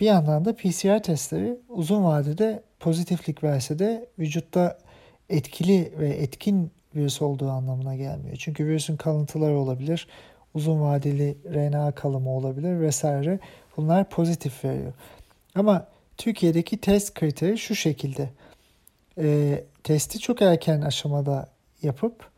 Bir 0.00 0.06
yandan 0.06 0.44
da 0.44 0.56
PCR 0.56 1.02
testleri 1.02 1.56
uzun 1.68 2.04
vadede 2.04 2.62
pozitiflik 2.80 3.44
verse 3.44 3.78
de 3.78 4.08
vücutta 4.18 4.78
etkili 5.28 5.92
ve 5.98 6.08
etkin 6.08 6.70
virüs 6.94 7.22
olduğu 7.22 7.50
anlamına 7.50 7.96
gelmiyor. 7.96 8.36
Çünkü 8.36 8.66
virüsün 8.66 8.96
kalıntıları 8.96 9.58
olabilir, 9.58 10.06
uzun 10.54 10.80
vadeli 10.80 11.36
RNA 11.54 11.92
kalımı 11.92 12.30
olabilir 12.30 12.80
vesaire. 12.80 13.38
Bunlar 13.76 14.08
pozitif 14.08 14.64
veriyor. 14.64 14.92
Ama 15.54 15.86
Türkiye'deki 16.16 16.78
test 16.78 17.14
kriteri 17.14 17.58
şu 17.58 17.74
şekilde. 17.74 18.30
E, 19.18 19.64
testi 19.84 20.18
çok 20.18 20.42
erken 20.42 20.80
aşamada 20.80 21.48
yapıp 21.82 22.30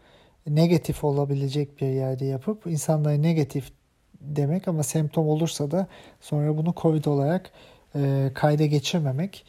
negatif 0.46 1.04
olabilecek 1.04 1.80
bir 1.80 1.86
yerde 1.86 2.24
yapıp 2.24 2.66
insanlara 2.66 3.14
negatif 3.14 3.72
demek 4.20 4.68
ama 4.68 4.82
semptom 4.82 5.28
olursa 5.28 5.70
da 5.70 5.86
sonra 6.20 6.56
bunu 6.56 6.74
COVID 6.76 7.04
olarak 7.04 7.50
e, 7.94 8.30
kayda 8.34 8.66
geçirmemek 8.66 9.44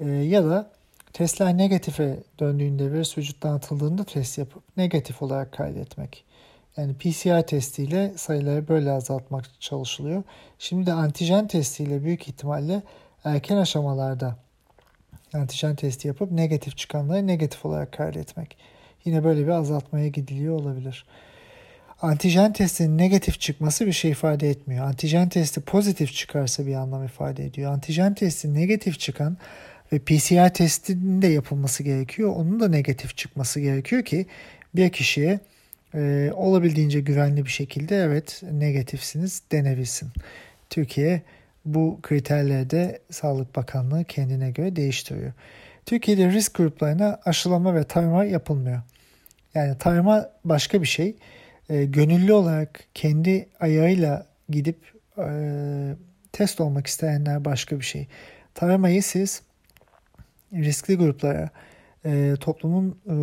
e, 0.00 0.08
ya 0.08 0.44
da 0.44 0.70
testler 1.12 1.58
negatife 1.58 2.22
döndüğünde 2.40 2.92
virüs 2.92 3.18
vücuttan 3.18 3.54
atıldığında 3.54 4.04
test 4.04 4.38
yapıp 4.38 4.62
negatif 4.76 5.22
olarak 5.22 5.52
kaydetmek. 5.52 6.24
Yani 6.76 6.94
PCR 6.94 7.46
testiyle 7.46 8.12
sayıları 8.16 8.68
böyle 8.68 8.90
azaltmak 8.90 9.60
çalışılıyor. 9.60 10.22
Şimdi 10.58 10.86
de 10.86 10.92
antijen 10.92 11.48
testiyle 11.48 12.04
büyük 12.04 12.28
ihtimalle 12.28 12.82
erken 13.24 13.56
aşamalarda 13.56 14.36
antijen 15.34 15.76
testi 15.76 16.08
yapıp 16.08 16.32
negatif 16.32 16.76
çıkanları 16.76 17.26
negatif 17.26 17.64
olarak 17.64 17.92
kaydetmek. 17.92 18.56
Yine 19.04 19.24
böyle 19.24 19.42
bir 19.42 19.48
azaltmaya 19.48 20.08
gidiliyor 20.08 20.54
olabilir. 20.54 21.06
Antijen 22.02 22.52
testinin 22.52 22.98
negatif 22.98 23.40
çıkması 23.40 23.86
bir 23.86 23.92
şey 23.92 24.10
ifade 24.10 24.50
etmiyor. 24.50 24.86
Antijen 24.86 25.28
testi 25.28 25.60
pozitif 25.60 26.14
çıkarsa 26.14 26.66
bir 26.66 26.74
anlam 26.74 27.04
ifade 27.04 27.44
ediyor. 27.44 27.72
Antijen 27.72 28.14
testi 28.14 28.54
negatif 28.54 28.98
çıkan 29.00 29.36
ve 29.92 29.98
PCR 29.98 30.54
testinin 30.54 31.22
de 31.22 31.26
yapılması 31.26 31.82
gerekiyor. 31.82 32.32
Onun 32.36 32.60
da 32.60 32.68
negatif 32.68 33.16
çıkması 33.16 33.60
gerekiyor 33.60 34.04
ki 34.04 34.26
bir 34.74 34.90
kişiye 34.90 35.40
e, 35.94 36.30
olabildiğince 36.34 37.00
güvenli 37.00 37.44
bir 37.44 37.50
şekilde 37.50 37.96
evet 37.96 38.42
negatifsiniz 38.52 39.42
denebilsin. 39.52 40.08
Türkiye 40.70 41.22
bu 41.64 41.98
kriterleri 42.02 42.70
de 42.70 43.00
Sağlık 43.10 43.56
Bakanlığı 43.56 44.04
kendine 44.04 44.50
göre 44.50 44.76
değiştiriyor. 44.76 45.32
Türkiye'de 45.86 46.30
risk 46.30 46.54
gruplarına 46.54 47.20
aşılama 47.24 47.74
ve 47.74 47.84
tarama 47.84 48.24
yapılmıyor. 48.24 48.82
Yani 49.54 49.78
tarama 49.78 50.30
başka 50.44 50.82
bir 50.82 50.86
şey. 50.86 51.16
E, 51.68 51.84
gönüllü 51.84 52.32
olarak 52.32 52.84
kendi 52.94 53.48
ayağıyla 53.60 54.26
gidip 54.48 54.76
e, 55.18 55.26
test 56.32 56.60
olmak 56.60 56.86
isteyenler 56.86 57.44
başka 57.44 57.78
bir 57.78 57.84
şey. 57.84 58.06
Taramayı 58.54 59.02
siz 59.02 59.42
riskli 60.52 60.96
gruplara, 60.96 61.50
e, 62.04 62.34
toplumun 62.40 62.98
e, 63.08 63.16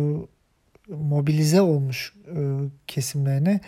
mobilize 0.94 1.60
olmuş 1.60 2.14
e, 2.26 2.38
kesimlerine 2.86 3.60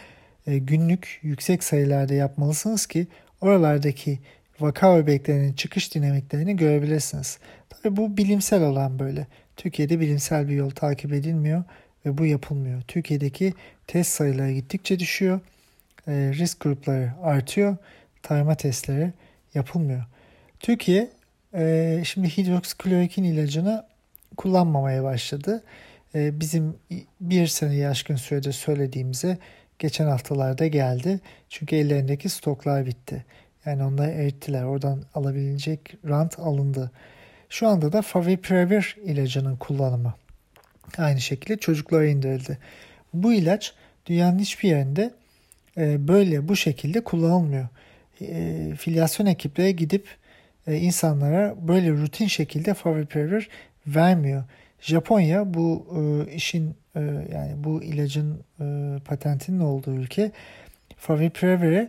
e, 0.47 0.59
günlük 0.59 1.21
yüksek 1.23 1.65
sayılarda 1.65 2.15
yapmalısınız 2.15 2.87
ki 2.87 3.07
oralardaki 3.41 4.19
vaka 4.61 4.97
öbeklerinin 4.97 5.53
çıkış 5.53 5.95
dinamiklerini 5.95 6.57
görebilirsiniz. 6.57 7.38
Tabii 7.71 7.97
bu 7.97 8.17
bilimsel 8.17 8.62
olan 8.62 8.99
böyle. 8.99 9.27
Türkiye'de 9.57 10.01
bilimsel 10.01 10.49
bir 10.49 10.55
yol 10.55 10.71
takip 10.71 11.12
edilmiyor 11.12 11.64
ve 12.07 12.19
bu 12.19 12.27
yapılmıyor. 12.27 12.83
Türkiye'deki 12.83 13.55
test 13.87 14.12
sayıları 14.12 14.53
gittikçe 14.53 14.99
düşüyor. 14.99 15.40
E, 16.09 16.12
risk 16.12 16.61
grupları 16.61 17.12
artıyor. 17.23 17.77
Tarama 18.23 18.55
testleri 18.55 19.12
yapılmıyor. 19.55 20.05
Türkiye 20.61 21.11
e, 21.55 22.03
şimdi 22.05 22.29
hidroksiklorokin 22.29 23.25
ilacını 23.25 23.85
kullanmamaya 24.37 25.05
başladı. 25.05 25.64
E, 26.14 26.40
bizim 26.40 26.77
bir 27.21 27.47
sene 27.47 27.88
aşkın 27.88 28.17
sürede 28.17 28.53
söylediğimize 28.53 29.38
geçen 29.79 30.07
haftalarda 30.07 30.67
geldi. 30.67 31.21
Çünkü 31.49 31.77
ellerindeki 31.77 32.29
stoklar 32.29 32.87
bitti. 32.87 33.25
Yani 33.66 33.85
onları 33.85 34.11
erittiler. 34.11 34.62
Oradan 34.62 35.03
alabilecek 35.14 35.94
rant 36.09 36.38
alındı. 36.38 36.90
Şu 37.48 37.68
anda 37.68 37.92
da 37.92 38.03
Favipiravir 38.03 38.96
ilacının 39.05 39.57
kullanımı 39.57 40.14
aynı 40.98 41.20
şekilde 41.20 41.57
çocuklara 41.57 42.07
indirildi. 42.07 42.59
Bu 43.14 43.33
ilaç 43.33 43.74
dünyanın 44.07 44.38
hiçbir 44.38 44.68
yerinde 44.68 45.11
e, 45.77 46.09
böyle 46.09 46.48
bu 46.48 46.57
şekilde 46.57 47.05
kullanılmıyor. 47.05 47.68
E, 48.20 48.72
filyasyon 48.79 49.27
ekipleri 49.27 49.77
gidip 49.77 50.07
e, 50.66 50.77
insanlara 50.77 51.55
böyle 51.68 51.90
rutin 51.90 52.27
şekilde 52.27 52.74
Favipiravir 52.74 53.48
vermiyor. 53.87 54.44
Japonya 54.81 55.55
bu 55.55 55.87
işin 56.35 56.74
yani 57.33 57.53
bu 57.57 57.83
ilacın 57.83 58.40
patentinin 59.05 59.61
olduğu 59.61 59.94
ülke 59.94 60.31
Favipiravir 60.96 61.88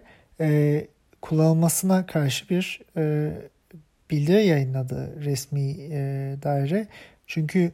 kullanılmasına 1.21 2.05
karşı 2.05 2.49
bir 2.49 2.81
bildiri 4.11 4.45
yayınladı 4.45 5.25
resmi 5.25 5.75
daire. 6.43 6.87
Çünkü 7.27 7.71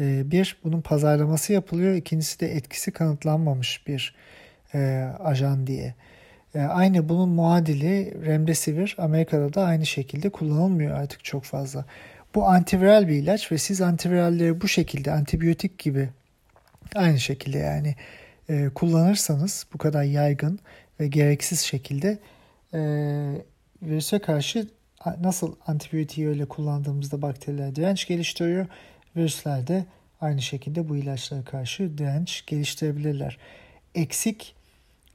ee, 0.00 0.30
bir, 0.30 0.56
bunun 0.64 0.80
pazarlaması 0.80 1.52
yapılıyor. 1.52 1.94
İkincisi 1.94 2.40
de 2.40 2.56
etkisi 2.56 2.90
kanıtlanmamış 2.90 3.86
bir 3.86 4.14
e, 4.74 5.08
ajan 5.20 5.66
diye. 5.66 5.94
E, 6.54 6.60
aynı 6.60 7.08
bunun 7.08 7.28
muadili 7.28 8.26
Remdesivir 8.26 8.96
Amerika'da 8.98 9.54
da 9.54 9.64
aynı 9.64 9.86
şekilde 9.86 10.30
kullanılmıyor 10.30 10.96
artık 10.96 11.24
çok 11.24 11.44
fazla. 11.44 11.84
Bu 12.34 12.46
antiviral 12.46 13.08
bir 13.08 13.14
ilaç 13.14 13.52
ve 13.52 13.58
siz 13.58 13.80
antiviralleri 13.80 14.60
bu 14.60 14.68
şekilde 14.68 15.12
antibiyotik 15.12 15.78
gibi 15.78 16.08
aynı 16.94 17.20
şekilde 17.20 17.58
yani 17.58 17.94
e, 18.48 18.68
kullanırsanız 18.74 19.66
bu 19.74 19.78
kadar 19.78 20.02
yaygın 20.02 20.58
ve 21.00 21.08
gereksiz 21.08 21.60
şekilde 21.60 22.18
e, 22.74 22.80
virüse 23.82 24.18
karşı 24.18 24.68
nasıl 25.20 25.56
antibiyotiği 25.66 26.28
öyle 26.28 26.44
kullandığımızda 26.44 27.22
bakteriler 27.22 27.76
direnç 27.76 28.06
geliştiriyor 28.06 28.66
Virüsler 29.16 29.66
de 29.66 29.84
aynı 30.20 30.42
şekilde 30.42 30.88
bu 30.88 30.96
ilaçlara 30.96 31.44
karşı 31.44 31.98
direnç 31.98 32.46
geliştirebilirler. 32.46 33.38
Eksik 33.94 34.54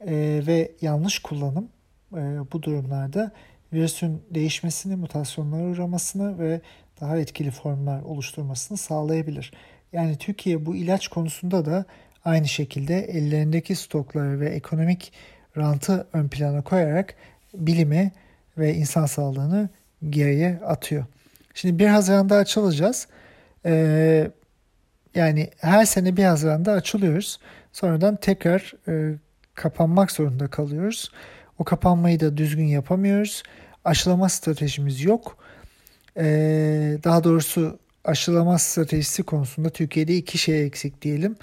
e, 0.00 0.42
ve 0.46 0.72
yanlış 0.80 1.18
kullanım 1.18 1.68
e, 2.12 2.16
bu 2.52 2.62
durumlarda 2.62 3.32
virüsün 3.72 4.22
değişmesini, 4.30 4.96
mutasyonlara 4.96 5.62
uğramasını 5.62 6.38
ve 6.38 6.60
daha 7.00 7.18
etkili 7.18 7.50
formlar 7.50 8.02
oluşturmasını 8.02 8.78
sağlayabilir. 8.78 9.52
Yani 9.92 10.18
Türkiye 10.18 10.66
bu 10.66 10.76
ilaç 10.76 11.08
konusunda 11.08 11.64
da 11.64 11.84
aynı 12.24 12.48
şekilde 12.48 12.98
ellerindeki 12.98 13.74
stokları 13.76 14.40
ve 14.40 14.48
ekonomik 14.48 15.12
rantı 15.56 16.06
ön 16.12 16.28
plana 16.28 16.62
koyarak 16.62 17.14
bilimi 17.58 18.12
ve 18.58 18.74
insan 18.74 19.06
sağlığını 19.06 19.68
geriye 20.10 20.60
atıyor. 20.66 21.04
Şimdi 21.54 21.78
1 21.78 21.86
Haziran'da 21.86 22.36
açılacağız. 22.36 23.08
Ee, 23.66 24.30
yani 25.14 25.50
her 25.58 25.84
sene 25.84 26.16
bir 26.16 26.24
Haziran'da 26.24 26.72
açılıyoruz. 26.72 27.40
Sonradan 27.72 28.16
tekrar 28.16 28.74
e, 28.88 29.18
kapanmak 29.54 30.12
zorunda 30.12 30.48
kalıyoruz. 30.48 31.10
O 31.58 31.64
kapanmayı 31.64 32.20
da 32.20 32.36
düzgün 32.36 32.64
yapamıyoruz. 32.64 33.42
Aşılama 33.84 34.28
stratejimiz 34.28 35.04
yok. 35.04 35.36
Ee, 36.16 36.98
daha 37.04 37.24
doğrusu 37.24 37.78
aşılama 38.04 38.58
stratejisi 38.58 39.22
konusunda 39.22 39.70
Türkiye'de 39.70 40.16
iki 40.16 40.38
şey 40.38 40.66
eksik 40.66 41.02
diyelim. 41.02 41.36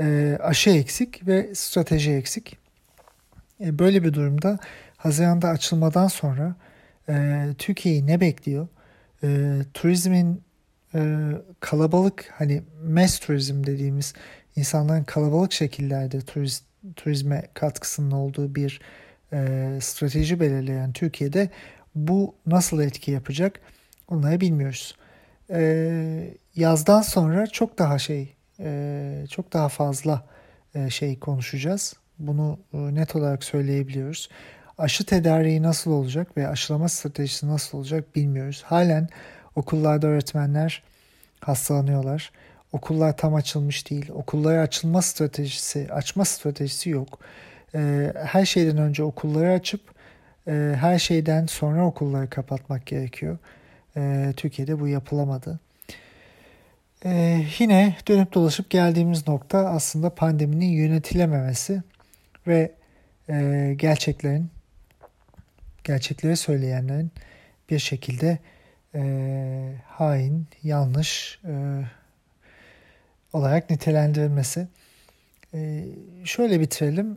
Ee, 0.00 0.38
aşı 0.42 0.70
eksik 0.70 1.26
ve 1.26 1.54
strateji 1.54 2.12
eksik. 2.12 2.56
Ee, 3.60 3.78
böyle 3.78 4.04
bir 4.04 4.14
durumda 4.14 4.58
Haziran'da 5.02 5.48
açılmadan 5.48 6.08
sonra 6.08 6.54
e, 7.08 7.46
Türkiye'yi 7.58 8.06
ne 8.06 8.20
bekliyor? 8.20 8.68
E, 9.22 9.58
turizmin 9.74 10.42
e, 10.94 11.30
kalabalık 11.60 12.32
hani 12.38 12.62
mass 12.88 13.18
turizm 13.18 13.64
dediğimiz 13.64 14.14
insanların 14.56 15.04
kalabalık 15.04 15.52
şekillerde 15.52 16.20
turiz, 16.20 16.62
turizme 16.96 17.42
katkısının 17.54 18.10
olduğu 18.10 18.54
bir 18.54 18.80
e, 19.32 19.68
strateji 19.80 20.40
belirleyen 20.40 20.92
Türkiye'de 20.92 21.50
bu 21.94 22.34
nasıl 22.46 22.80
etki 22.80 23.10
yapacak 23.10 23.60
onları 24.08 24.40
bilmiyoruz. 24.40 24.96
E, 25.50 26.34
yazdan 26.54 27.02
sonra 27.02 27.46
çok 27.46 27.78
daha 27.78 27.98
şey 27.98 28.34
e, 28.60 29.24
çok 29.30 29.52
daha 29.52 29.68
fazla 29.68 30.26
e, 30.74 30.90
şey 30.90 31.18
konuşacağız. 31.18 31.96
Bunu 32.18 32.58
e, 32.72 32.78
net 32.78 33.16
olarak 33.16 33.44
söyleyebiliyoruz. 33.44 34.28
Aşı 34.82 35.06
tedariği 35.06 35.62
nasıl 35.62 35.90
olacak 35.90 36.36
ve 36.36 36.48
aşılama 36.48 36.88
stratejisi 36.88 37.48
nasıl 37.48 37.78
olacak 37.78 38.16
bilmiyoruz. 38.16 38.62
Halen 38.66 39.08
Okullarda 39.56 40.06
öğretmenler 40.06 40.82
hastalanıyorlar. 41.40 42.32
Okullar 42.72 43.16
tam 43.16 43.34
açılmış 43.34 43.90
değil. 43.90 44.10
Okullara 44.10 44.60
açılma 44.60 45.02
stratejisi, 45.02 45.88
açma 45.92 46.24
stratejisi 46.24 46.90
yok. 46.90 47.18
Ee, 47.74 48.12
her 48.16 48.46
şeyden 48.46 48.78
önce 48.78 49.02
okulları 49.02 49.52
açıp 49.52 49.80
e, 50.48 50.74
her 50.80 50.98
şeyden 50.98 51.46
sonra 51.46 51.86
okulları 51.86 52.30
kapatmak 52.30 52.86
gerekiyor. 52.86 53.38
Ee, 53.96 54.32
Türkiye'de 54.36 54.80
bu 54.80 54.88
yapılamadı. 54.88 55.60
Ee, 57.04 57.44
yine 57.58 57.96
dönüp 58.08 58.34
dolaşıp 58.34 58.70
geldiğimiz 58.70 59.28
nokta 59.28 59.58
aslında 59.58 60.10
pandeminin 60.10 60.66
yönetilememesi 60.66 61.82
ve 62.46 62.72
e, 63.28 63.74
gerçeklerin, 63.76 64.50
gerçekleri 65.84 66.36
söyleyenlerin 66.36 67.10
bir 67.70 67.78
şekilde 67.78 68.38
e, 68.94 69.74
hain, 69.86 70.46
yanlış 70.62 71.40
e, 71.44 71.82
olarak 73.32 73.70
nitelendirilmesi. 73.70 74.68
E, 75.54 75.84
şöyle 76.24 76.60
bitirelim. 76.60 77.16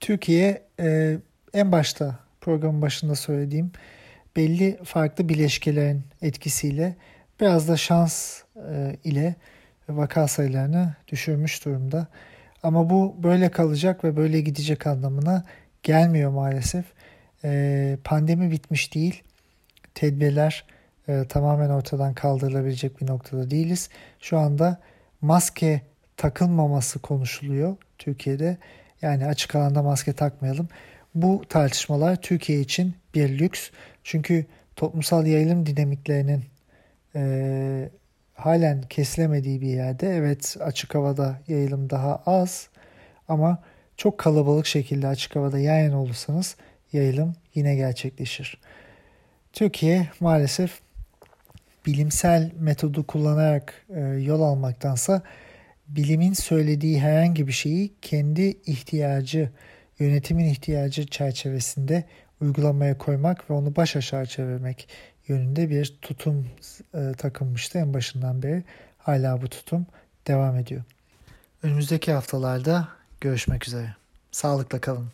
Türkiye 0.00 0.62
e, 0.80 1.16
en 1.54 1.72
başta 1.72 2.18
programın 2.40 2.82
başında 2.82 3.14
söylediğim 3.14 3.72
belli 4.36 4.78
farklı 4.84 5.28
bileşkelerin 5.28 6.02
etkisiyle 6.22 6.96
biraz 7.40 7.68
da 7.68 7.76
şans 7.76 8.42
e, 8.70 8.96
ile 9.04 9.34
vaka 9.88 10.28
sayılarını 10.28 10.94
düşürmüş 11.08 11.64
durumda. 11.64 12.06
Ama 12.62 12.90
bu 12.90 13.16
böyle 13.22 13.50
kalacak 13.50 14.04
ve 14.04 14.16
böyle 14.16 14.40
gidecek 14.40 14.86
anlamına 14.86 15.44
gelmiyor 15.82 16.30
maalesef. 16.30 16.84
E, 17.44 17.98
pandemi 18.04 18.50
bitmiş 18.50 18.94
değil. 18.94 19.22
Tedbirler 19.94 20.64
e, 21.08 21.24
tamamen 21.28 21.70
ortadan 21.70 22.14
kaldırılabilecek 22.14 23.00
bir 23.00 23.06
noktada 23.06 23.50
değiliz. 23.50 23.88
Şu 24.20 24.38
anda 24.38 24.80
maske 25.20 25.80
takılmaması 26.16 26.98
konuşuluyor 26.98 27.76
Türkiye'de. 27.98 28.56
Yani 29.02 29.26
açık 29.26 29.54
alanda 29.54 29.82
maske 29.82 30.12
takmayalım. 30.12 30.68
Bu 31.14 31.42
tartışmalar 31.48 32.16
Türkiye 32.16 32.60
için 32.60 32.94
bir 33.14 33.38
lüks. 33.38 33.70
Çünkü 34.04 34.46
toplumsal 34.76 35.26
yayılım 35.26 35.66
dinamiklerinin 35.66 36.44
e, 37.14 37.90
halen 38.34 38.82
kesilemediği 38.82 39.60
bir 39.60 39.68
yerde 39.68 40.16
evet 40.16 40.56
açık 40.60 40.94
havada 40.94 41.40
yayılım 41.48 41.90
daha 41.90 42.22
az 42.26 42.68
ama 43.28 43.62
çok 43.96 44.18
kalabalık 44.18 44.66
şekilde 44.66 45.06
açık 45.06 45.36
havada 45.36 45.58
yan 45.58 45.78
yana 45.78 46.02
olursanız 46.02 46.56
yayılım 46.92 47.36
yine 47.54 47.74
gerçekleşir. 47.76 48.58
Türkiye 49.52 50.08
maalesef 50.20 50.80
bilimsel 51.86 52.52
metodu 52.58 53.06
kullanarak 53.06 53.86
e, 53.94 54.00
yol 54.00 54.40
almaktansa 54.40 55.22
bilimin 55.88 56.32
söylediği 56.32 57.00
herhangi 57.00 57.46
bir 57.46 57.52
şeyi 57.52 57.92
kendi 58.02 58.42
ihtiyacı, 58.66 59.50
yönetimin 59.98 60.44
ihtiyacı 60.44 61.06
çerçevesinde 61.06 62.04
uygulamaya 62.40 62.98
koymak 62.98 63.50
ve 63.50 63.54
onu 63.54 63.76
baş 63.76 63.96
aşağı 63.96 64.26
çevirmek 64.26 64.88
yönünde 65.28 65.70
bir 65.70 65.98
tutum 66.02 66.48
e, 66.94 67.12
takılmıştı 67.18 67.78
en 67.78 67.94
başından 67.94 68.42
beri. 68.42 68.64
Hala 68.98 69.42
bu 69.42 69.48
tutum 69.48 69.86
devam 70.26 70.56
ediyor. 70.56 70.82
Önümüzdeki 71.62 72.12
haftalarda 72.12 72.88
görüşmek 73.20 73.68
üzere. 73.68 73.94
Sağlıkla 74.32 74.80
kalın. 74.80 75.08